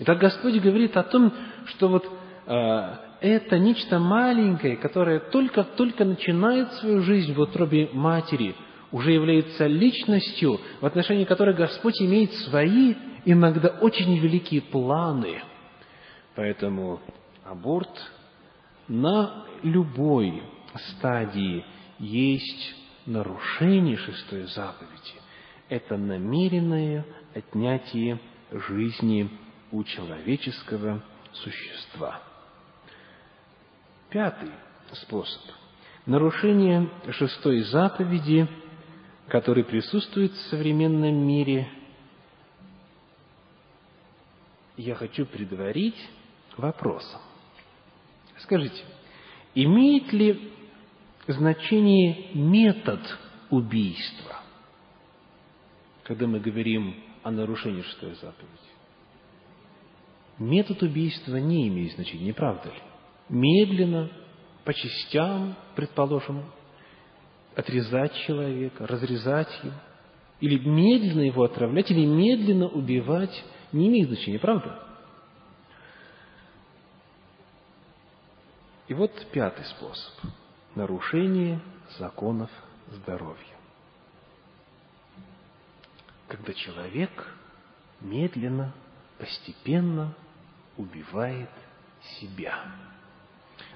Итак, 0.00 0.18
Господь 0.18 0.60
говорит 0.60 0.96
о 0.96 1.04
том, 1.04 1.32
что 1.66 1.88
вот 1.88 2.04
это 2.46 3.58
нечто 3.58 3.98
маленькое, 3.98 4.76
которое 4.76 5.20
только-только 5.20 6.04
начинает 6.04 6.72
свою 6.74 7.02
жизнь 7.02 7.32
в 7.34 7.40
утробе 7.40 7.88
матери– 7.92 8.54
уже 8.94 9.10
является 9.10 9.66
личностью, 9.66 10.60
в 10.80 10.86
отношении 10.86 11.24
которой 11.24 11.52
Господь 11.52 12.00
имеет 12.00 12.32
свои, 12.32 12.94
иногда 13.24 13.70
очень 13.80 14.16
великие 14.20 14.62
планы. 14.62 15.42
Поэтому 16.36 17.00
аборт 17.44 17.90
на 18.86 19.46
любой 19.64 20.44
стадии 20.76 21.64
есть 21.98 22.76
нарушение 23.04 23.96
шестой 23.96 24.44
заповеди. 24.44 25.14
Это 25.68 25.96
намеренное 25.96 27.04
отнятие 27.34 28.20
жизни 28.52 29.28
у 29.72 29.82
человеческого 29.82 31.02
существа. 31.32 32.20
Пятый 34.14 34.50
способ. 34.92 35.42
Нарушение 36.06 36.88
шестой 37.10 37.60
заповеди– 37.64 38.48
который 39.28 39.64
присутствует 39.64 40.32
в 40.32 40.40
современном 40.50 41.14
мире, 41.14 41.68
я 44.76 44.94
хочу 44.94 45.24
предварить 45.24 45.96
вопросом. 46.56 47.20
Скажите, 48.38 48.82
имеет 49.54 50.12
ли 50.12 50.52
значение 51.26 52.34
метод 52.34 53.00
убийства, 53.50 54.40
когда 56.02 56.26
мы 56.26 56.40
говорим 56.40 57.02
о 57.22 57.30
нарушении 57.30 57.82
шестой 57.82 58.14
заповеди? 58.16 58.50
Метод 60.38 60.82
убийства 60.82 61.36
не 61.36 61.68
имеет 61.68 61.94
значения, 61.94 62.24
не 62.24 62.32
правда 62.32 62.68
ли? 62.68 62.82
Медленно, 63.28 64.10
по 64.64 64.72
частям, 64.74 65.56
предположим, 65.74 66.44
отрезать 67.56 68.14
человека, 68.26 68.86
разрезать 68.86 69.48
его, 69.62 69.74
или 70.40 70.58
медленно 70.58 71.22
его 71.22 71.44
отравлять, 71.44 71.90
или 71.90 72.04
медленно 72.04 72.68
убивать, 72.68 73.44
не 73.72 73.88
имеет 73.88 74.08
значения, 74.08 74.38
правда? 74.38 74.82
И 78.88 78.94
вот 78.94 79.12
пятый 79.32 79.64
способ– 79.64 80.12
нарушение 80.74 81.60
законов 81.98 82.50
здоровья. 82.88 83.38
Когда 86.28 86.52
человек 86.52 87.34
медленно, 88.00 88.74
постепенно 89.18 90.14
убивает 90.76 91.50
себя, 92.18 92.66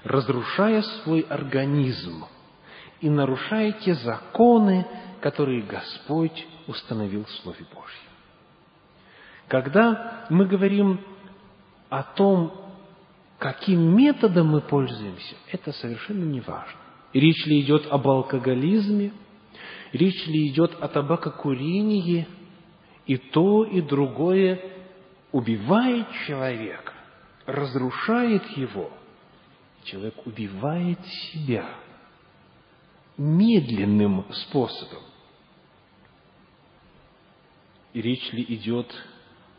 разрушая 0.03 0.81
свой 0.81 1.21
организм– 1.21 2.25
и 3.01 3.09
нарушаете 3.09 3.95
законы, 3.95 4.85
которые 5.21 5.61
Господь 5.63 6.45
установил 6.67 7.25
в 7.25 7.31
Слове 7.31 7.65
Божьем. 7.73 8.09
Когда 9.47 10.25
мы 10.29 10.45
говорим 10.45 10.99
о 11.89 12.03
том, 12.03 12.53
каким 13.37 13.95
методом 13.95 14.47
мы 14.47 14.61
пользуемся, 14.61 15.35
это 15.51 15.71
совершенно 15.71 16.25
не 16.25 16.41
важно. 16.41 16.79
Речь 17.13 17.45
ли 17.45 17.61
идет 17.61 17.87
об 17.89 18.07
алкоголизме, 18.07 19.13
речь 19.93 20.27
ли 20.27 20.49
идет 20.49 20.75
о 20.79 20.87
табакокурении, 20.87 22.27
и 23.07 23.17
то, 23.17 23.63
и 23.63 23.81
другое 23.81 24.61
убивает 25.31 26.05
человека, 26.27 26.93
разрушает 27.47 28.45
его. 28.55 28.91
Человек 29.89 30.15
убивает 30.27 30.99
себя 31.05 31.67
медленным 33.17 34.25
способом. 34.31 35.03
И 37.93 38.01
речь 38.01 38.31
ли 38.31 38.45
идет 38.49 38.87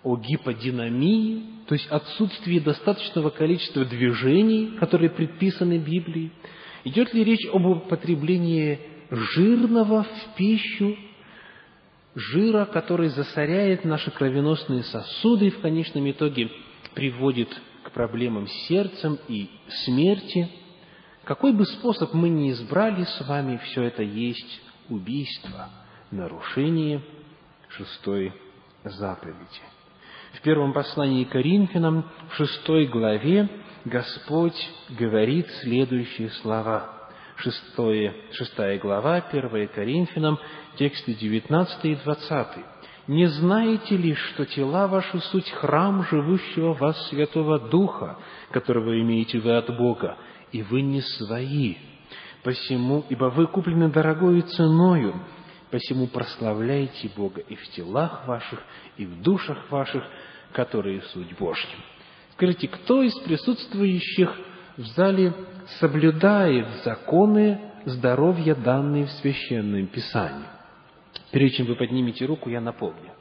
о 0.04 0.16
гиподинамии, 0.16 1.44
то 1.66 1.74
есть 1.74 1.88
отсутствии 1.88 2.60
достаточного 2.60 3.30
количества 3.30 3.84
движений, 3.84 4.76
которые 4.78 5.10
предписаны 5.10 5.78
Библией? 5.78 6.30
Идет 6.84 7.12
ли 7.12 7.24
речь 7.24 7.46
об 7.52 7.66
употреблении 7.66 8.78
жирного 9.10 10.04
в 10.04 10.34
пищу, 10.36 10.96
жира, 12.14 12.66
который 12.66 13.08
засоряет 13.08 13.84
наши 13.84 14.12
кровеносные 14.12 14.84
сосуды 14.84 15.48
и 15.48 15.50
в 15.50 15.60
конечном 15.60 16.08
итоге 16.08 16.50
приводит 16.94 17.48
к 17.84 17.90
проблемам 17.92 18.46
с 18.46 18.52
сердцем 18.66 19.18
и 19.28 19.50
смерти? 19.84 20.48
Какой 21.24 21.52
бы 21.52 21.64
способ 21.66 22.14
мы 22.14 22.28
ни 22.28 22.50
избрали 22.50 23.04
с 23.04 23.26
вами, 23.26 23.60
все 23.64 23.84
это 23.84 24.02
есть 24.02 24.60
убийство, 24.88 25.68
нарушение 26.10 27.02
шестой 27.68 28.32
заповеди. 28.84 29.62
В 30.32 30.40
первом 30.42 30.72
послании 30.72 31.24
к 31.24 31.30
Коринфянам, 31.30 32.08
в 32.30 32.34
шестой 32.36 32.86
главе, 32.86 33.48
Господь 33.84 34.56
говорит 34.90 35.48
следующие 35.62 36.30
слова. 36.42 36.96
Шестое, 37.36 38.14
шестая 38.32 38.78
глава, 38.78 39.16
1 39.16 39.68
Коринфянам, 39.68 40.38
тексты 40.76 41.14
19 41.14 41.84
и 41.86 41.94
20. 41.96 42.46
«Не 43.10 43.26
знаете 43.26 43.96
ли, 43.96 44.14
что 44.14 44.46
тела 44.46 44.86
ваши 44.86 45.18
суть 45.18 45.50
храм 45.50 46.04
живущего 46.04 46.74
в 46.74 46.78
вас 46.78 47.08
Святого 47.08 47.58
Духа, 47.58 48.18
которого 48.52 49.00
имеете 49.00 49.40
вы 49.40 49.56
от 49.56 49.76
Бога, 49.76 50.16
и 50.52 50.62
вы 50.62 50.82
не 50.82 51.00
свои? 51.00 51.74
Посему, 52.44 53.04
ибо 53.08 53.24
вы 53.24 53.48
куплены 53.48 53.88
дорогою 53.88 54.42
ценою, 54.42 55.14
Посему 55.72 56.06
прославляйте 56.06 57.10
Бога 57.16 57.40
и 57.40 57.56
в 57.56 57.68
телах 57.70 58.28
ваших, 58.28 58.62
и 58.96 59.04
в 59.04 59.22
душах 59.22 59.68
ваших, 59.72 60.04
которые 60.52 61.02
суть 61.02 61.36
Божья. 61.36 61.78
Скажите, 62.34 62.68
кто 62.68 63.02
из 63.02 63.18
присутствующих 63.18 64.32
в 64.76 64.84
зале 64.94 65.34
соблюдает 65.80 66.68
законы 66.84 67.60
здоровья, 67.86 68.54
данные 68.54 69.06
в 69.06 69.10
Священном 69.10 69.88
Писании? 69.88 70.59
Прежде 71.30 71.58
чем 71.58 71.66
вы 71.66 71.76
поднимете 71.76 72.24
руку, 72.26 72.50
я 72.50 72.60
напомню. 72.60 73.12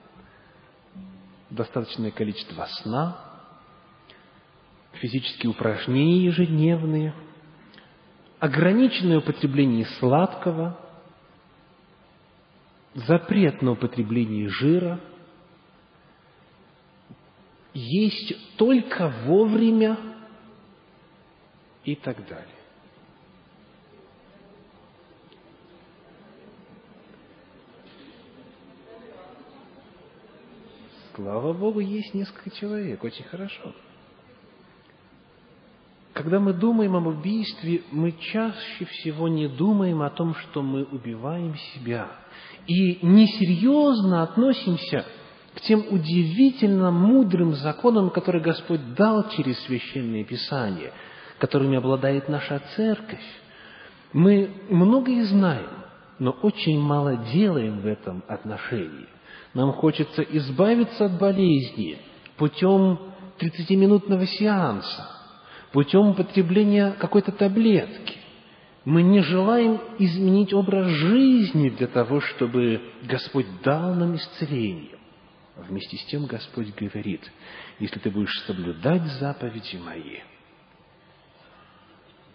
Достаточное 1.49 2.11
количество 2.11 2.65
сна, 2.81 3.17
физические 4.93 5.51
упражнения 5.51 6.25
ежедневные, 6.25 7.13
ограниченное 8.39 9.19
употребление 9.19 9.85
сладкого– 9.99 10.79
запрет 12.93 13.61
на 13.61 13.71
употребление 13.71 14.49
жира 14.49 14.99
есть 17.73 18.57
только 18.57 19.09
вовремя 19.25 19.97
и 21.83 21.95
так 21.95 22.27
далее. 22.27 22.58
Слава 31.21 31.51
Богу, 31.51 31.81
есть 31.81 32.13
несколько 32.13 32.49
человек, 32.49 33.03
очень 33.03 33.25
хорошо. 33.25 33.73
Когда 36.13 36.39
мы 36.39 36.53
думаем 36.53 36.95
об 36.95 37.07
убийстве, 37.07 37.83
мы 37.91 38.13
чаще 38.13 38.85
всего 38.85 39.27
не 39.27 39.47
думаем 39.47 40.01
о 40.01 40.09
том, 40.09 40.33
что 40.33 40.61
мы 40.61 40.85
убиваем 40.85 41.55
себя– 41.73 42.11
и 42.69 42.99
несерьезно 43.01 44.21
относимся 44.21 45.03
к 45.55 45.61
тем 45.61 45.85
удивительно 45.89 46.91
мудрым 46.91 47.55
законам, 47.55 48.11
которые 48.11 48.43
Господь 48.43 48.93
дал 48.93 49.27
через 49.29 49.59
Священное 49.63 50.23
Писание, 50.23 50.93
которыми 51.39 51.77
обладает 51.77 52.29
наша 52.29 52.61
церковь. 52.75 53.25
Мы 54.13 54.51
многое 54.69 55.25
знаем, 55.25 55.69
но 56.19 56.29
очень 56.29 56.79
мало 56.79 57.17
делаем 57.17 57.79
в 57.79 57.87
этом 57.87 58.23
отношении. 58.27 59.07
Нам 59.53 59.73
хочется 59.73 60.21
избавиться 60.21 61.05
от 61.05 61.17
болезни 61.19 61.97
путем 62.37 62.99
30-минутного 63.39 64.25
сеанса, 64.27 65.09
путем 65.71 66.09
употребления 66.09 66.91
какой-то 66.99 67.31
таблетки, 67.31 68.17
мы 68.85 69.03
не 69.03 69.21
желаем 69.21 69.79
изменить 69.99 70.53
образ 70.53 70.87
жизни 70.87 71.69
для 71.69 71.87
того, 71.87 72.21
чтобы 72.21 72.81
Господь 73.03 73.45
дал 73.61 73.93
нам 73.93 74.15
исцеление. 74.15 74.97
Вместе 75.55 75.97
с 75.97 76.05
тем 76.05 76.25
Господь 76.25 76.73
говорит, 76.75 77.29
если 77.79 77.99
ты 77.99 78.09
будешь 78.09 78.41
соблюдать 78.45 79.03
заповеди 79.19 79.75
мои, 79.75 80.19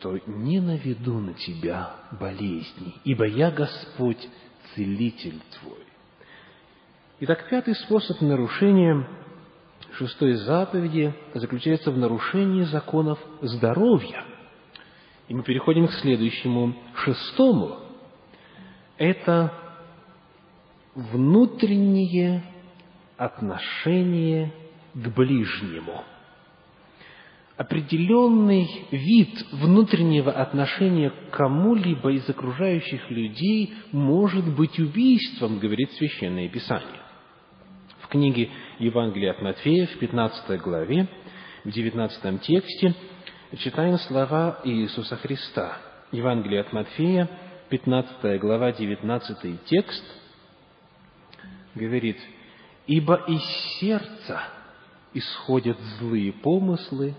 то 0.00 0.18
не 0.26 0.60
наведу 0.60 1.18
на 1.18 1.32
тебя 1.32 1.96
болезни, 2.20 2.94
ибо 3.04 3.26
я 3.26 3.50
Господь, 3.50 4.28
целитель 4.74 5.40
твой. 5.58 5.93
Итак, 7.20 7.48
пятый 7.48 7.74
способ 7.74 8.20
нарушения 8.20 9.08
шестой 9.92 10.34
заповеди 10.34 11.14
заключается 11.34 11.90
в 11.90 11.98
нарушении 11.98 12.62
законов 12.62 13.18
здоровья– 13.40 14.24
и 15.28 15.34
мы 15.34 15.42
переходим 15.42 15.86
к 15.86 15.92
следующему, 15.92 16.74
шестому. 16.96 17.78
Это 18.98 19.52
внутреннее 20.94 22.44
отношение 23.16 24.52
к 24.92 25.08
ближнему. 25.08 26.04
Определенный 27.56 28.68
вид 28.90 29.46
внутреннего 29.52 30.32
отношения 30.32 31.10
к 31.10 31.30
кому-либо 31.30 32.12
из 32.12 32.28
окружающих 32.28 33.10
людей 33.10 33.72
может 33.92 34.44
быть 34.54 34.78
убийством, 34.78 35.60
говорит 35.60 35.92
Священное 35.92 36.48
Писание. 36.48 37.03
В 38.14 38.16
книге 38.16 38.48
Евангелия 38.78 39.32
от 39.32 39.42
Матфея 39.42 39.88
в 39.88 39.98
15 39.98 40.60
главе, 40.60 41.08
в 41.64 41.70
19 41.72 42.42
тексте 42.42 42.94
читаем 43.58 43.98
слова 43.98 44.60
Иисуса 44.62 45.16
Христа. 45.16 45.78
Евангелие 46.12 46.60
от 46.60 46.72
Матфея, 46.72 47.28
15 47.70 48.40
глава, 48.40 48.70
19 48.70 49.64
текст, 49.64 50.04
говорит, 51.74 52.16
«Ибо 52.86 53.16
из 53.26 53.42
сердца 53.80 54.42
исходят 55.12 55.76
злые 55.98 56.32
помыслы, 56.34 57.16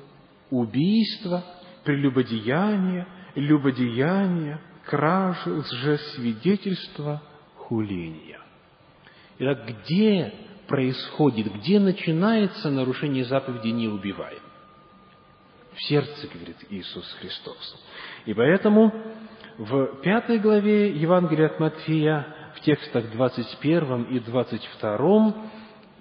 убийства, 0.50 1.44
прелюбодеяния, 1.84 3.06
любодеяния, 3.36 4.62
кражи, 4.86 5.52
лжесвидетельства, 5.52 7.22
хуления». 7.58 8.40
Итак, 9.40 9.68
где 9.68 10.34
происходит, 10.68 11.54
где 11.54 11.80
начинается 11.80 12.70
нарушение 12.70 13.26
заповеди 13.26 13.68
«не 13.68 13.88
убивай»? 13.88 14.38
в 15.76 15.84
сердце, 15.84 16.28
говорит 16.34 16.58
Иисус 16.70 17.06
Христос. 17.20 17.76
И 18.26 18.34
поэтому 18.34 18.94
в 19.58 20.02
пятой 20.02 20.40
главе 20.40 20.92
Евангелия 20.92 21.48
от 21.48 21.60
Матфея, 21.60 22.28
в 22.56 22.62
текстах 22.62 23.12
21 23.12 24.04
и 24.04 24.20
22, 24.20 25.36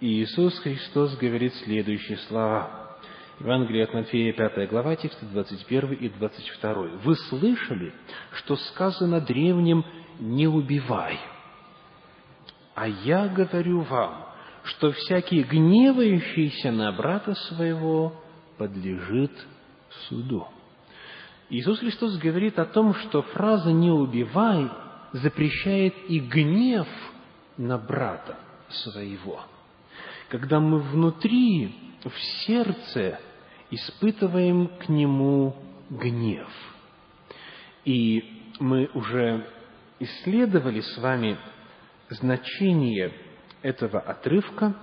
Иисус 0.00 0.58
Христос 0.60 1.16
говорит 1.16 1.54
следующие 1.64 2.18
слова. 2.28 2.98
Евангелие 3.40 3.84
от 3.84 3.94
Матфея, 3.94 4.32
5 4.32 4.68
глава, 4.70 4.94
тексты 4.94 5.26
21 5.26 5.92
и 5.94 6.08
22. 6.08 6.74
«Вы 7.02 7.16
слышали, 7.16 7.92
что 8.32 8.56
сказано 8.56 9.20
древним 9.20 9.84
«не 10.20 10.46
убивай», 10.46 11.18
а 12.76 12.86
я 12.86 13.28
говорю 13.28 13.80
вам, 13.80 14.23
что 14.64 14.92
всякий 14.92 15.42
гневающийся 15.42 16.72
на 16.72 16.90
брата 16.92 17.34
своего 17.34 18.14
подлежит 18.56 19.32
суду. 20.08 20.48
Иисус 21.50 21.78
Христос 21.78 22.16
говорит 22.18 22.58
о 22.58 22.64
том, 22.64 22.94
что 22.94 23.22
фраза 23.22 23.72
«не 23.72 23.90
убивай» 23.90 24.70
запрещает 25.12 25.94
и 26.08 26.18
гнев 26.18 26.88
на 27.56 27.78
брата 27.78 28.36
своего. 28.68 29.40
Когда 30.28 30.58
мы 30.58 30.80
внутри, 30.80 31.74
в 32.02 32.18
сердце, 32.46 33.20
испытываем 33.70 34.68
к 34.78 34.88
нему 34.88 35.54
гнев. 35.90 36.48
И 37.84 38.52
мы 38.58 38.90
уже 38.94 39.46
исследовали 40.00 40.80
с 40.80 40.98
вами 40.98 41.38
значение 42.08 43.12
этого 43.64 43.98
отрывка. 43.98 44.74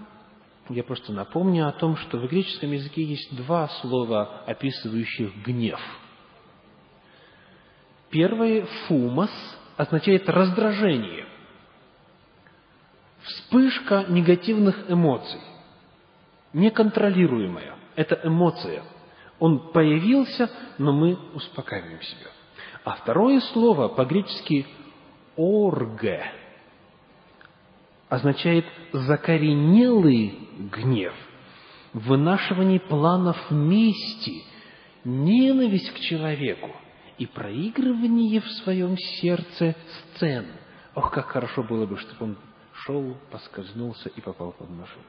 Я 0.68 0.84
просто 0.84 1.14
напомню 1.14 1.68
о 1.68 1.72
том, 1.72 1.96
что 1.98 2.18
в 2.18 2.28
греческом 2.28 2.72
языке 2.72 3.04
есть 3.04 3.34
два 3.36 3.68
слова, 3.82 4.44
описывающих 4.48 5.36
гнев. 5.46 5.80
Первое 8.10 8.66
«фумос» 8.88 9.30
означает 9.78 10.28
раздражение, 10.28 11.26
вспышка 13.24 14.06
негативных 14.10 14.90
эмоций, 14.90 15.40
неконтролируемая. 16.54 17.76
Это 17.96 18.20
эмоция. 18.24 18.84
Он 19.40 19.72
появился, 19.72 20.50
но 20.78 20.92
мы 20.92 21.18
успокаиваем 21.34 22.02
себя. 22.02 22.30
А 22.84 22.96
второе 22.96 23.40
слово 23.42 23.90
по-гречески 23.90 24.66
«орге» 25.36 26.41
означает 28.12 28.66
закоренелый 28.92 30.38
гнев, 30.70 31.14
вынашивание 31.94 32.82
планов 32.82 33.38
мести, 33.50 34.44
ненависть 35.06 35.94
к 35.94 36.00
человеку 36.02 36.76
и 37.18 37.26
проигрывание 37.26 38.42
в 38.42 38.48
своем 38.64 38.98
сердце 38.98 39.78
сцен. 40.14 40.46
Ох, 40.94 41.12
как 41.12 41.28
хорошо 41.28 41.64
было 41.64 41.86
бы, 41.86 41.98
чтобы 42.00 42.26
он 42.26 42.38
шел, 42.84 43.16
поскользнулся 43.32 44.10
и 44.10 44.20
попал 44.20 44.52
под 44.52 44.70
машину. 44.72 45.06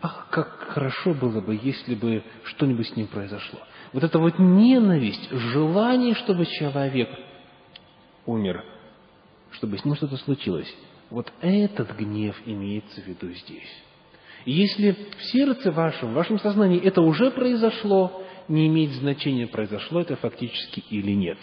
Ах, 0.00 0.28
как 0.30 0.48
хорошо 0.68 1.12
было 1.12 1.40
бы, 1.40 1.58
если 1.60 1.96
бы 1.96 2.22
что-нибудь 2.44 2.86
с 2.86 2.94
ним 2.94 3.08
произошло. 3.08 3.58
Вот 3.92 4.04
эта 4.04 4.20
вот 4.20 4.38
ненависть, 4.38 5.28
желание, 5.28 6.14
чтобы 6.14 6.46
человек 6.46 7.10
умер, 8.26 8.64
чтобы 9.50 9.76
с 9.76 9.84
ним 9.84 9.96
что-то 9.96 10.18
случилось, 10.18 10.72
вот 11.10 11.32
этот 11.40 11.96
гнев 11.96 12.36
имеется 12.46 13.00
в 13.00 13.06
виду 13.06 13.30
здесь. 13.32 13.84
И 14.44 14.52
если 14.52 14.92
в 14.92 15.22
сердце 15.24 15.70
вашем, 15.70 16.10
в 16.10 16.14
вашем 16.14 16.38
сознании 16.38 16.80
это 16.80 17.00
уже 17.00 17.30
произошло, 17.30 18.22
не 18.48 18.66
имеет 18.66 18.92
значения, 18.92 19.46
произошло 19.46 20.00
это 20.00 20.16
фактически 20.16 20.84
или 20.90 21.12
нет. 21.12 21.38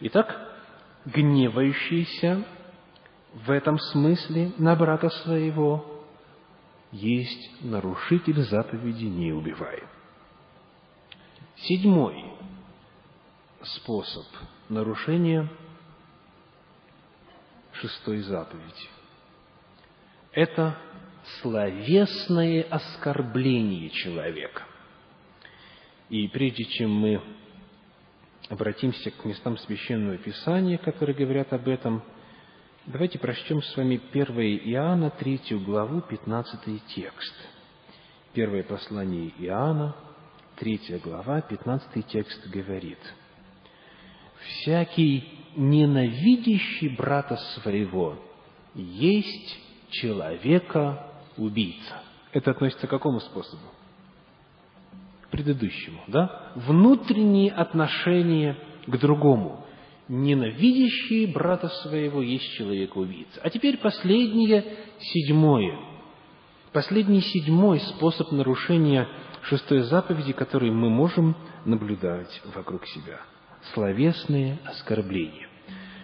Итак, 0.00 0.48
гневающийся 1.04 2.44
в 3.34 3.50
этом 3.50 3.78
смысле 3.78 4.52
на 4.58 4.76
брата 4.76 5.10
своего 5.10 6.04
есть 6.92 7.62
нарушитель 7.62 8.42
заповеди 8.42 9.04
«не 9.04 9.32
убивай». 9.32 9.82
Седьмой 11.56 12.24
способ 13.62 14.24
нарушения 14.68 15.48
шестой 17.80 18.20
заповеди– 18.20 18.88
это 20.32 20.76
словесное 21.40 22.62
оскорбление 22.70 23.90
человека. 23.90 24.64
И 26.08 26.28
прежде 26.28 26.64
чем 26.64 26.90
мы 26.92 27.20
обратимся 28.48 29.10
к 29.10 29.24
местам 29.24 29.58
Священного 29.58 30.16
Писания, 30.18 30.78
которые 30.78 31.16
говорят 31.16 31.52
об 31.52 31.68
этом– 31.68 32.02
Давайте 32.90 33.18
прочтем 33.18 33.60
с 33.62 33.76
вами 33.76 34.00
1 34.12 34.40
Иоанна, 34.72 35.10
3 35.10 35.58
главу, 35.62 36.00
15 36.00 36.86
текст. 36.86 37.34
Первое 38.32 38.62
послание 38.62 39.28
Иоанна, 39.40 39.94
3 40.56 40.98
глава, 41.04 41.42
15 41.42 42.06
текст 42.06 42.48
говорит. 42.48 42.98
«Всякий 44.46 45.24
ненавидящий 45.56 46.94
брата 46.96 47.36
своего 47.54 48.16
есть 48.74 49.58
человека-убийца». 49.90 52.02
Это 52.32 52.52
относится 52.52 52.86
к 52.86 52.90
какому 52.90 53.20
способу? 53.20 53.62
К 55.22 55.28
предыдущему, 55.30 56.02
да? 56.06 56.52
Внутренние 56.54 57.50
отношения 57.52 58.56
к 58.86 58.96
другому 58.98 59.64
ненавидящий 60.08 61.26
брата 61.26 61.68
своего 61.68 62.22
есть 62.22 62.52
человек-убийца. 62.54 63.40
А 63.42 63.50
теперь 63.50 63.78
последнее, 63.78 64.64
седьмое. 65.00 65.78
Последний 66.72 67.20
седьмой 67.20 67.80
способ 67.80 68.32
нарушения 68.32 69.08
шестой 69.42 69.82
заповеди, 69.82 70.32
который 70.32 70.70
мы 70.70 70.90
можем 70.90 71.36
наблюдать 71.64 72.42
вокруг 72.54 72.86
себя. 72.86 73.20
Словесные 73.74 74.58
оскорбления. 74.64 75.48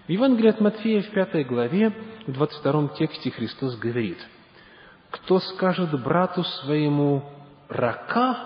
В 0.06 0.10
Евангелии 0.10 0.50
от 0.50 0.60
Матфея 0.60 1.02
в 1.02 1.10
пятой 1.10 1.44
главе, 1.44 1.92
в 2.26 2.32
двадцать 2.32 2.60
втором 2.60 2.90
тексте 2.90 3.30
Христос 3.30 3.76
говорит, 3.78 4.18
«Кто 5.10 5.38
скажет 5.40 5.98
брату 6.02 6.44
своему 6.44 7.24
рака, 7.68 8.36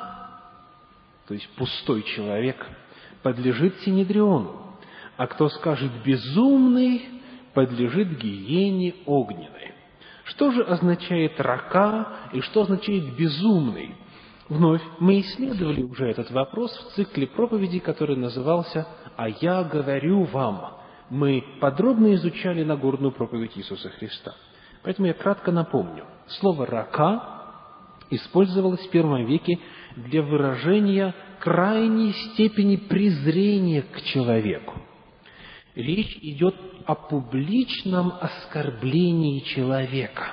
то 1.27 1.35
есть 1.35 1.49
пустой 1.57 2.03
человек, 2.03 2.65
подлежит 3.23 3.81
синедриону, 3.81 4.77
а 5.17 5.27
кто 5.27 5.49
скажет 5.49 5.91
«безумный», 6.05 7.03
подлежит 7.55 8.19
гиене 8.19 8.95
огненной. 9.05 9.73
Что 10.25 10.53
же 10.53 10.63
означает 10.63 11.41
«рака» 11.41 12.09
и 12.33 12.41
что 12.41 12.63
означает 12.63 13.17
«безумный»? 13.17 13.97
Вновь 14.49 14.83
мы 14.99 15.21
исследовали 15.21 15.83
уже 15.83 16.07
этот 16.07 16.31
вопрос 16.31 16.73
в 16.73 16.95
цикле 16.95 17.27
проповедей, 17.27 17.81
который 17.81 18.17
назывался 18.17 18.87
«А 19.19 19.29
я 19.29 19.65
говорю 19.65 20.23
вам». 20.25 20.79
Мы 21.11 21.45
подробно 21.61 22.15
изучали 22.15 22.65
Нагорную 22.65 23.13
проповедь 23.13 23.53
Иисуса 23.57 23.91
Христа. 23.91 24.35
Поэтому 24.83 25.09
я 25.09 25.15
кратко 25.15 25.53
напомню. 25.53 26.05
Слово 26.27 26.67
«рака» 26.67 27.23
использовалось 28.11 28.87
в 28.87 28.91
первом 28.91 29.27
веке 29.27 29.59
для 29.97 30.23
выражения 30.23 31.15
крайней 31.41 32.13
степени 32.13 32.77
презрения 32.77 33.83
к 33.83 34.03
человеку 34.03 34.75
речь 35.79 36.19
идет 36.23 36.57
о 36.87 36.95
публичном 36.97 38.13
оскорблении 38.21 39.41
человека, 39.41 40.33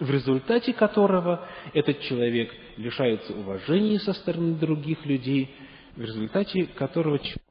в 0.00 0.10
результате 0.10 0.72
которого 0.72 1.46
этот 1.74 2.00
человек 2.00 2.50
лишается 2.78 3.34
уважения 3.34 4.00
со 4.00 4.14
стороны 4.14 4.54
других 4.54 5.04
людей, 5.04 5.54
в 5.94 6.00
результате 6.00 6.66
которого 6.66 7.18
человек 7.18 7.47